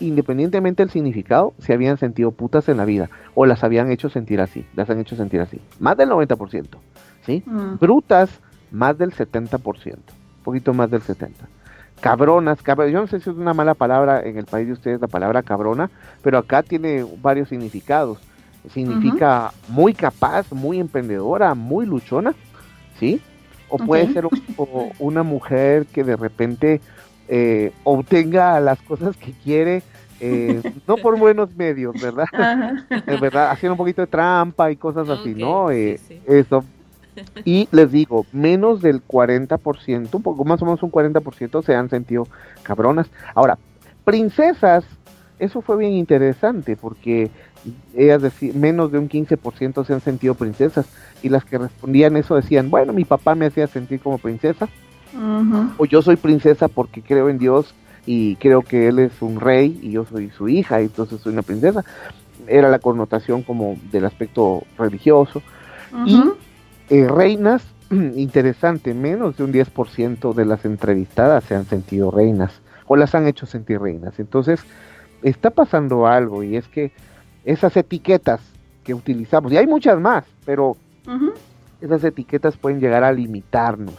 [0.00, 4.40] independientemente del significado, se habían sentido putas en la vida o las habían hecho sentir
[4.40, 5.60] así, las han hecho sentir así.
[5.80, 6.66] Más del 90%,
[7.24, 7.42] ¿sí?
[7.46, 7.78] Mm.
[7.78, 8.30] Brutas,
[8.70, 10.00] más del 70%, un
[10.44, 11.30] poquito más del 70%
[12.00, 15.08] cabronas, yo no sé si es una mala palabra en el país de ustedes la
[15.08, 15.90] palabra cabrona,
[16.22, 18.18] pero acá tiene varios significados.
[18.72, 22.34] Significa muy capaz, muy emprendedora, muy luchona,
[22.98, 23.20] ¿sí?
[23.68, 24.28] O puede ser
[24.98, 26.80] una mujer que de repente
[27.28, 29.82] eh, obtenga las cosas que quiere,
[30.20, 32.26] eh, no por buenos medios, ¿verdad?
[33.06, 35.70] Es verdad, haciendo un poquito de trampa y cosas así, ¿no?
[35.70, 36.64] Eh, eso,
[37.44, 41.90] y les digo, menos del 40%, un poco más o menos un 40% se han
[41.90, 42.28] sentido
[42.62, 43.08] cabronas.
[43.34, 43.58] Ahora,
[44.04, 44.84] princesas
[45.38, 47.30] eso fue bien interesante porque
[47.94, 50.86] ellas decían, menos de un 15% se han sentido princesas
[51.22, 54.68] y las que respondían eso decían, bueno, mi papá me hacía sentir como princesa
[55.78, 57.74] o yo soy princesa porque creo en Dios
[58.04, 61.32] y creo que él es un rey y yo soy su hija y entonces soy
[61.32, 61.84] una princesa.
[62.46, 65.42] Era la connotación como del aspecto religioso.
[66.04, 66.20] Y
[66.90, 72.96] eh, reinas, interesante, menos de un 10% de las entrevistadas se han sentido reinas o
[72.96, 74.18] las han hecho sentir reinas.
[74.20, 74.60] Entonces,
[75.22, 76.92] está pasando algo y es que
[77.44, 78.40] esas etiquetas
[78.84, 80.76] que utilizamos, y hay muchas más, pero
[81.80, 83.96] esas etiquetas pueden llegar a limitarnos,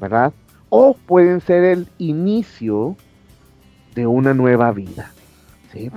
[0.00, 0.32] ¿verdad?
[0.68, 2.96] O pueden ser el inicio
[3.94, 5.12] de una nueva vida.
[5.72, 5.90] ¿sí?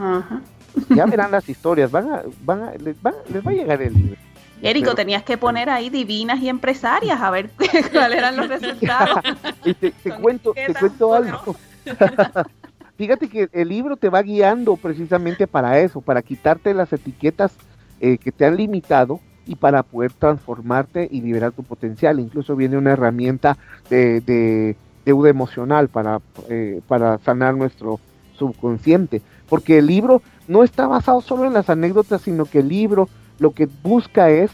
[0.89, 3.14] Ya verán las historias, van a, van a, les, va
[3.45, 4.18] a llegar el libro.
[4.62, 7.51] Érico, tenías que poner ahí divinas y empresarias a ver
[7.91, 9.20] cuáles eran los resultados.
[9.64, 11.56] te, cuento, te cuento algo.
[12.98, 17.54] Fíjate que el libro te va guiando precisamente para eso, para quitarte las etiquetas
[18.00, 22.20] eh, que te han limitado y para poder transformarte y liberar tu potencial.
[22.20, 23.58] Incluso viene una herramienta
[23.89, 24.76] de,
[25.06, 26.20] deuda emocional para,
[26.50, 28.00] eh, para sanar nuestro
[28.38, 29.22] subconsciente.
[29.48, 33.52] Porque el libro no está basado solo en las anécdotas, sino que el libro lo
[33.52, 34.52] que busca es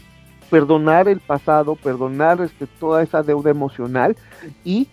[0.50, 4.16] perdonar el pasado, perdonar este, toda esa deuda emocional
[4.64, 4.88] y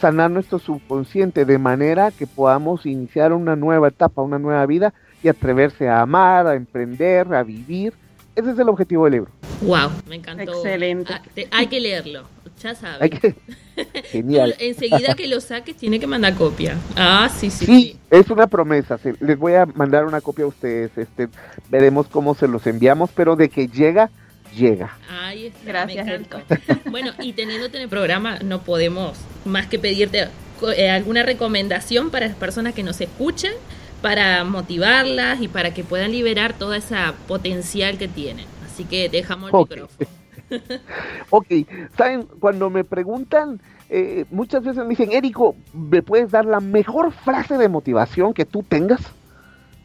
[0.00, 5.28] sanar nuestro subconsciente de manera que podamos iniciar una nueva etapa, una nueva vida y
[5.28, 7.94] atreverse a amar, a emprender, a vivir.
[8.34, 9.30] Ese es el objetivo del libro.
[9.62, 10.52] Wow, me encantó.
[10.52, 11.12] Excelente.
[11.12, 11.22] Ah,
[11.52, 12.24] hay que leerlo,
[12.60, 13.10] ya sabes.
[14.10, 14.54] Genial.
[14.58, 16.76] Enseguida que lo saques tiene que mandar copia.
[16.96, 17.64] Ah, sí, sí.
[17.64, 18.98] Sí, es una promesa.
[19.20, 20.96] Les voy a mandar una copia a ustedes.
[20.96, 21.28] Este,
[21.70, 24.10] veremos cómo se los enviamos, pero de que llega,
[24.56, 24.96] llega.
[25.08, 26.06] Ay, Gracias,
[26.90, 30.28] Bueno, y teniéndote en el programa, no podemos más que pedirte
[30.76, 33.52] eh, alguna recomendación para las personas que nos escuchan,
[34.02, 38.46] para motivarlas y para que puedan liberar toda esa potencial que tienen.
[38.64, 40.08] Así que dejamos el micrófono.
[41.30, 41.46] ok,
[41.96, 47.12] saben, cuando me preguntan, eh, muchas veces me dicen, Érico, ¿me puedes dar la mejor
[47.12, 49.00] frase de motivación que tú tengas?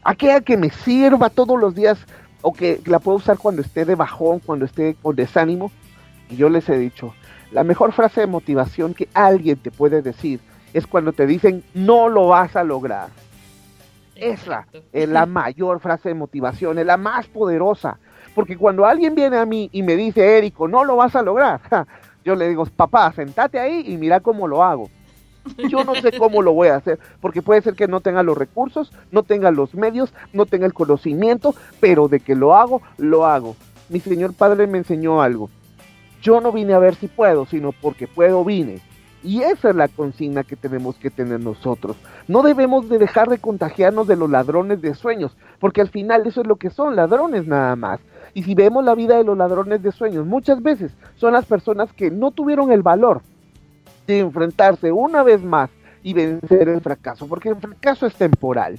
[0.04, 1.98] Aquella que me sirva todos los días
[2.42, 5.70] o que la puedo usar cuando esté de bajón, cuando esté con desánimo.
[6.28, 7.14] Y yo les he dicho,
[7.50, 10.40] la mejor frase de motivación que alguien te puede decir
[10.72, 13.08] es cuando te dicen no lo vas a lograr.
[14.14, 17.98] Esa es la mayor frase de motivación, es la más poderosa.
[18.34, 21.60] Porque cuando alguien viene a mí y me dice, Érico, no lo vas a lograr,
[22.24, 24.88] yo le digo, papá, sentate ahí y mira cómo lo hago.
[25.68, 28.36] Yo no sé cómo lo voy a hacer, porque puede ser que no tenga los
[28.36, 33.26] recursos, no tenga los medios, no tenga el conocimiento, pero de que lo hago, lo
[33.26, 33.56] hago.
[33.88, 35.50] Mi señor padre me enseñó algo.
[36.22, 38.80] Yo no vine a ver si puedo, sino porque puedo vine.
[39.24, 41.96] Y esa es la consigna que tenemos que tener nosotros.
[42.26, 46.40] No debemos de dejar de contagiarnos de los ladrones de sueños, porque al final eso
[46.40, 48.00] es lo que son, ladrones nada más.
[48.34, 51.92] Y si vemos la vida de los ladrones de sueños, muchas veces son las personas
[51.92, 53.22] que no tuvieron el valor
[54.06, 55.70] de enfrentarse una vez más
[56.02, 58.78] y vencer el fracaso, porque el fracaso es temporal.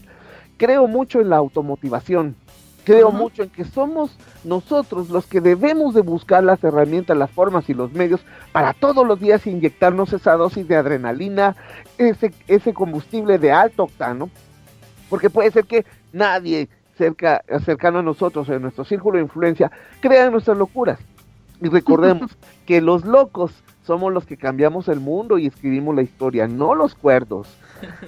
[0.57, 2.35] Creo mucho en la automotivación,
[2.83, 7.69] creo mucho en que somos nosotros los que debemos de buscar las herramientas, las formas
[7.69, 8.21] y los medios
[8.51, 11.55] para todos los días inyectarnos esa dosis de adrenalina,
[11.97, 14.29] ese, ese combustible de alto octano,
[15.09, 19.71] porque puede ser que nadie cerca, cercano a nosotros, en nuestro círculo de influencia,
[20.01, 20.99] crea nuestras locuras.
[21.61, 26.47] Y recordemos que los locos somos los que cambiamos el mundo y escribimos la historia,
[26.47, 27.47] no los cuerdos.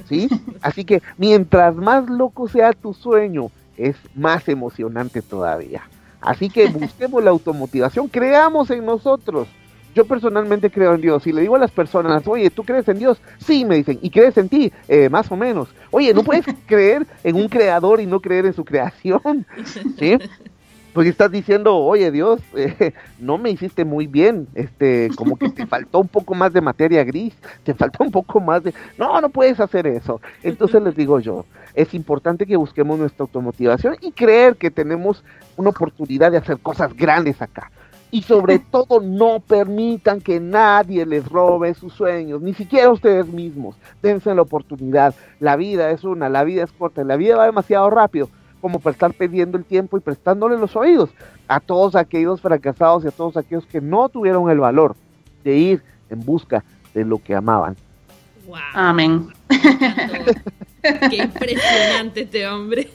[0.08, 0.30] ¿Sí?
[0.62, 5.84] Así que mientras más loco sea tu sueño, es más emocionante todavía.
[6.22, 9.48] Así que busquemos la automotivación, creamos en nosotros.
[9.94, 13.00] Yo personalmente creo en Dios y le digo a las personas, oye, ¿tú crees en
[13.00, 13.18] Dios?
[13.38, 14.74] Sí, me dicen, ¿y crees en ti?
[14.90, 15.70] Eh, más o menos.
[15.92, 19.46] Oye, no puedes creer en un creador y no creer en su creación.
[20.00, 20.18] ¿Sí?
[20.96, 25.66] Porque estás diciendo, oye Dios, eh, no me hiciste muy bien, este, como que te
[25.68, 27.36] faltó un poco más de materia gris,
[27.66, 30.22] te faltó un poco más de, no, no puedes hacer eso.
[30.42, 35.22] Entonces les digo yo, es importante que busquemos nuestra automotivación y creer que tenemos
[35.58, 37.70] una oportunidad de hacer cosas grandes acá.
[38.10, 43.76] Y sobre todo no permitan que nadie les robe sus sueños, ni siquiera ustedes mismos.
[44.02, 45.14] Dense la oportunidad.
[45.42, 48.30] La vida es una, la vida es corta, la vida va demasiado rápido
[48.66, 51.12] como para estar perdiendo el tiempo y prestándole los oídos
[51.48, 54.96] a todos aquellos fracasados y a todos aquellos que no tuvieron el valor
[55.44, 57.76] de ir en busca de lo que amaban.
[58.48, 58.58] Wow.
[58.74, 59.28] Amén.
[61.12, 62.90] Qué impresionante este hombre.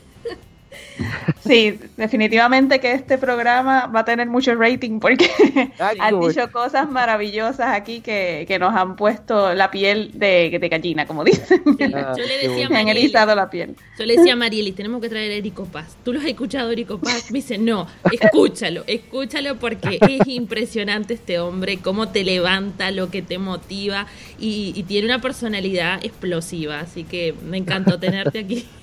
[1.44, 5.28] Sí, definitivamente que este programa va a tener mucho rating porque
[5.98, 11.62] han dicho cosas maravillosas aquí que, nos han puesto la piel de, gallina, como dicen.
[11.94, 13.74] Ah, yo le decía Me han erizado la piel.
[13.98, 15.96] Yo le decía a Marieli, tenemos que traer a Erico Paz.
[16.04, 17.30] ¿Tú lo has escuchado, Erico Paz?
[17.30, 23.22] Me dice, no, escúchalo, escúchalo porque es impresionante este hombre, cómo te levanta, lo que
[23.22, 24.06] te motiva
[24.38, 26.80] y, y tiene una personalidad explosiva.
[26.80, 28.68] Así que me encantó tenerte aquí.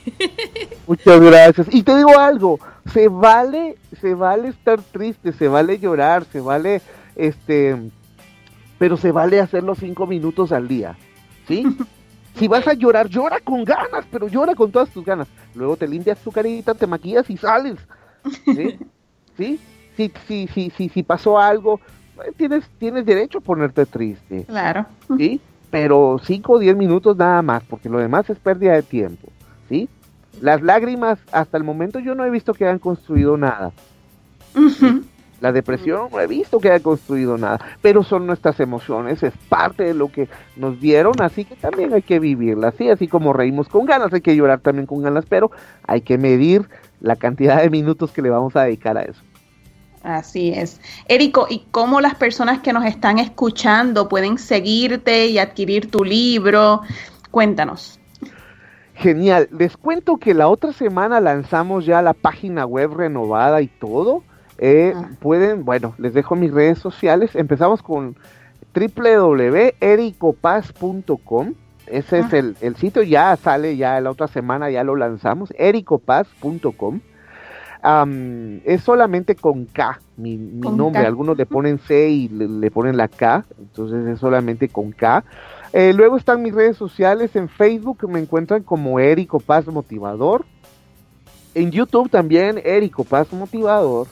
[0.88, 1.68] Muchas gracias.
[1.72, 2.60] Y te digo algo,
[2.94, 6.82] se vale, se vale estar triste, se vale llorar, se vale,
[7.16, 7.76] este,
[8.78, 10.96] pero se vale hacerlo cinco minutos al día,
[11.48, 11.66] ¿sí?
[12.36, 15.28] si vas a llorar, llora con ganas, pero llora con todas tus ganas.
[15.56, 17.78] Luego te limpias tu carita, te maquillas y sales,
[18.46, 18.80] ¿sí?
[19.38, 19.60] ¿Sí?
[19.96, 21.80] Si, si, si, si, si pasó algo,
[22.26, 24.46] eh, tienes, tienes derecho a ponerte triste.
[24.46, 24.86] Claro.
[25.18, 25.42] ¿Sí?
[25.70, 29.28] Pero cinco o diez minutos nada más, porque lo demás es pérdida de tiempo,
[29.68, 29.90] ¿sí?
[30.42, 33.72] Las lágrimas, hasta el momento yo no he visto que hayan construido nada.
[35.40, 39.84] La depresión no he visto que haya construido nada, pero son nuestras emociones, es parte
[39.84, 42.90] de lo que nos dieron, así que también hay que vivirlas, ¿sí?
[42.90, 45.52] así como reímos con ganas, hay que llorar también con ganas, pero
[45.86, 46.68] hay que medir
[47.02, 49.22] la cantidad de minutos que le vamos a dedicar a eso.
[50.02, 50.80] Así es.
[51.08, 56.82] Érico, ¿y cómo las personas que nos están escuchando pueden seguirte y adquirir tu libro?
[57.30, 57.97] Cuéntanos.
[58.98, 59.48] Genial.
[59.52, 64.24] Les cuento que la otra semana lanzamos ya la página web renovada y todo.
[64.58, 65.12] Eh, ah.
[65.20, 67.36] Pueden, bueno, les dejo mis redes sociales.
[67.36, 68.16] Empezamos con
[68.74, 71.54] www.ericopaz.com.
[71.86, 77.00] Ese es el, el, sitio, ya sale ya la otra semana, ya lo lanzamos, ericopaz.com.
[78.66, 81.06] es solamente con K, mi, nombre.
[81.06, 85.24] Algunos le ponen C y le, ponen la K, entonces es solamente con K.
[85.74, 90.46] Eh, luego están mis redes sociales, en Facebook me encuentran como Erico Paz Motivador.
[91.54, 94.08] En YouTube también Erico Paz Motivador.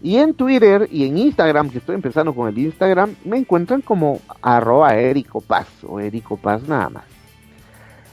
[0.00, 4.20] Y en Twitter y en Instagram, que estoy empezando con el Instagram, me encuentran como
[4.40, 7.04] arroba Erico Paz o Erico Paz nada más.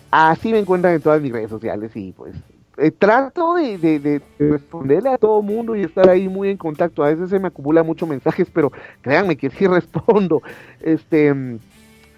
[0.09, 2.35] Así me encuentran en todas mis redes sociales y pues
[2.77, 7.03] eh, trato de, de, responderle a todo mundo y estar ahí muy en contacto.
[7.03, 8.71] A veces se me acumulan muchos mensajes, pero
[9.01, 10.41] créanme que sí respondo.
[10.81, 11.33] Este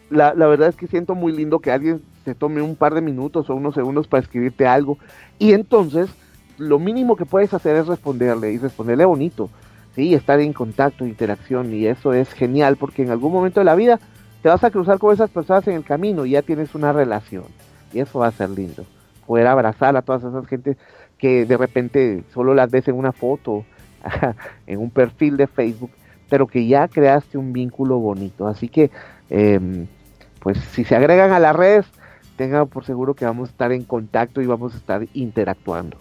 [0.09, 3.01] la, la, verdad es que siento muy lindo que alguien se tome un par de
[3.01, 4.97] minutos o unos segundos para escribirte algo.
[5.39, 6.09] Y entonces
[6.57, 9.49] lo mínimo que puedes hacer es responderle y responderle bonito,
[9.95, 13.75] sí, estar en contacto, interacción y eso es genial porque en algún momento de la
[13.75, 13.99] vida
[14.41, 17.45] te vas a cruzar con esas personas en el camino y ya tienes una relación.
[17.93, 18.85] Y eso va a ser lindo,
[19.25, 20.77] poder abrazar a todas esas gentes
[21.17, 23.65] que de repente solo las ves en una foto,
[24.67, 25.91] en un perfil de Facebook,
[26.29, 28.91] pero que ya creaste un vínculo bonito, así que
[29.29, 29.87] eh,
[30.47, 31.85] pues si se agregan a las redes,
[32.37, 35.97] tengan por seguro que vamos a estar en contacto y vamos a estar interactuando.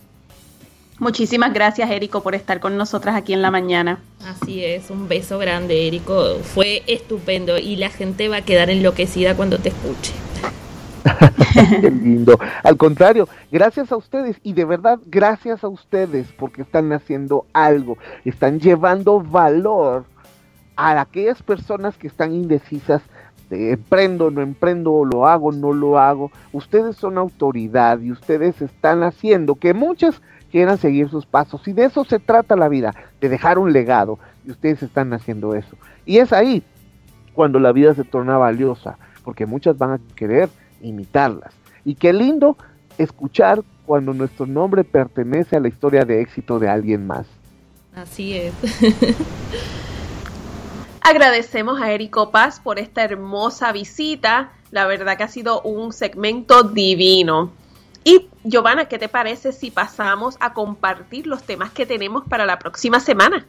[1.01, 3.99] Muchísimas gracias, Érico, por estar con nosotras aquí en la mañana.
[4.25, 6.37] Así es, un beso grande, Érico.
[6.45, 10.13] Fue estupendo y la gente va a quedar enloquecida cuando te escuche.
[11.81, 12.39] Qué lindo.
[12.63, 17.99] Al contrario, gracias a ustedes y de verdad gracias a ustedes porque están haciendo algo,
[18.25, 20.05] están llevando valor
[20.77, 23.03] a aquellas personas que están indecisas
[23.51, 26.31] emprendo, no emprendo, lo hago, no lo hago.
[26.53, 30.21] Ustedes son autoridad y ustedes están haciendo que muchas
[30.51, 31.67] quieran seguir sus pasos.
[31.69, 34.19] Y de eso se trata la vida, de dejar un legado.
[34.45, 35.77] Y ustedes están haciendo eso.
[36.05, 36.63] Y es ahí
[37.35, 40.49] cuando la vida se torna valiosa, porque muchas van a querer
[40.81, 41.53] imitarlas.
[41.85, 42.57] Y qué lindo
[42.99, 47.27] escuchar cuando nuestro nombre pertenece a la historia de éxito de alguien más.
[47.95, 48.55] Así es.
[51.09, 54.51] Agradecemos a Erico Paz por esta hermosa visita.
[54.73, 57.53] La verdad que ha sido un segmento divino.
[58.03, 62.59] Y Giovanna, ¿qué te parece si pasamos a compartir los temas que tenemos para la
[62.59, 63.47] próxima semana?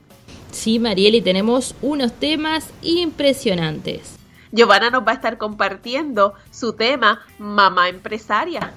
[0.52, 4.20] Sí, Marieli, tenemos unos temas impresionantes.
[4.52, 8.72] Giovanna nos va a estar compartiendo su tema Mamá Empresaria.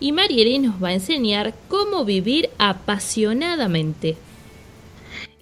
[0.00, 4.16] Y Marieli nos va a enseñar cómo vivir apasionadamente.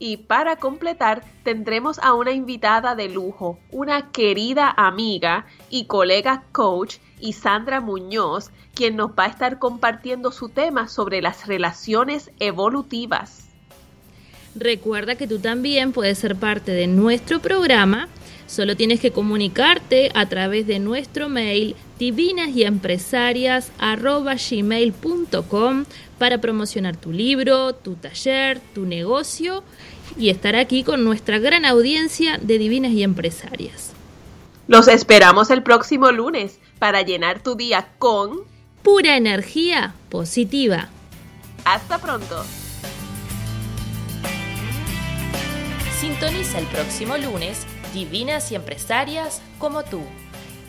[0.02, 6.96] Y para completar, tendremos a una invitada de lujo, una querida amiga y colega coach,
[7.20, 13.48] Isandra Muñoz, quien nos va a estar compartiendo su tema sobre las relaciones evolutivas.
[14.54, 18.08] Recuerda que tú también puedes ser parte de nuestro programa.
[18.46, 25.84] Solo tienes que comunicarte a través de nuestro mail divinas y empresarias gmail.com
[26.18, 29.62] para promocionar tu libro, tu taller, tu negocio
[30.16, 33.92] y estar aquí con nuestra gran audiencia de divinas y empresarias.
[34.66, 38.40] Los esperamos el próximo lunes para llenar tu día con
[38.82, 40.88] pura energía positiva.
[41.66, 42.44] Hasta pronto.
[46.00, 50.00] Sintoniza el próximo lunes Divinas y Empresarias como tú.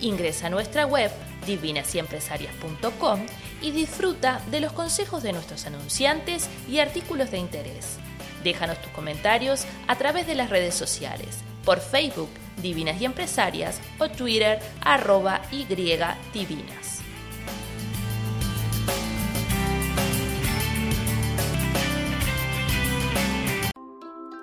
[0.01, 1.11] Ingresa a nuestra web
[1.45, 3.25] divinasyempresarias.com
[3.61, 7.97] y disfruta de los consejos de nuestros anunciantes y artículos de interés.
[8.43, 12.29] Déjanos tus comentarios a través de las redes sociales, por Facebook
[12.61, 17.01] Divinas y Empresarias o Twitter arroba y divinas.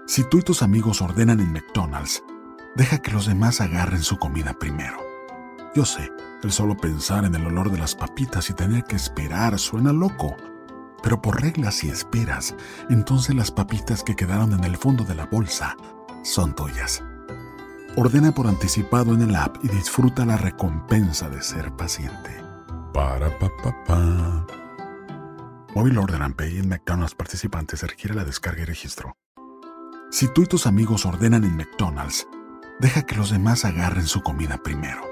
[0.07, 2.25] Si tú y tus amigos ordenan en McDonald's,
[2.75, 5.08] deja que los demás agarren su comida primero.
[5.75, 6.11] Yo sé,
[6.43, 10.37] el solo pensar en el olor de las papitas y tener que esperar suena loco.
[11.03, 12.55] Pero por reglas y esperas,
[12.91, 15.77] entonces las papitas que quedaron en el fondo de la bolsa
[16.23, 17.03] son tuyas.
[17.97, 22.43] Ordena por anticipado en el app y disfruta la recompensa de ser paciente.
[22.93, 24.47] Para pa pa pa.
[25.75, 29.17] Móvil Order and Pay en McDonald's participantes requiere la descarga y registro.
[30.11, 32.27] Si tú y tus amigos ordenan en McDonald's,
[32.81, 35.08] deja que los demás agarren su comida primero.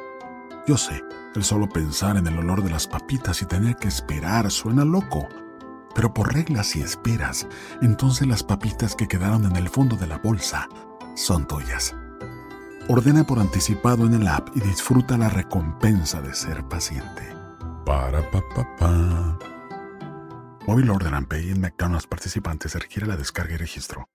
[0.67, 1.05] Yo sé,
[1.37, 5.29] el solo pensar en el olor de las papitas y tener que esperar suena loco.
[5.95, 7.47] Pero por reglas y esperas,
[7.83, 10.69] entonces las papitas que quedaron en el fondo de la bolsa
[11.14, 11.95] son tuyas.
[12.89, 17.23] Ordena por anticipado en el app y disfruta la recompensa de ser paciente.
[17.85, 19.39] Para pa pa pa.
[20.67, 24.09] Móvil Order and Pay en McDonald's participantes requiere la descarga y registro.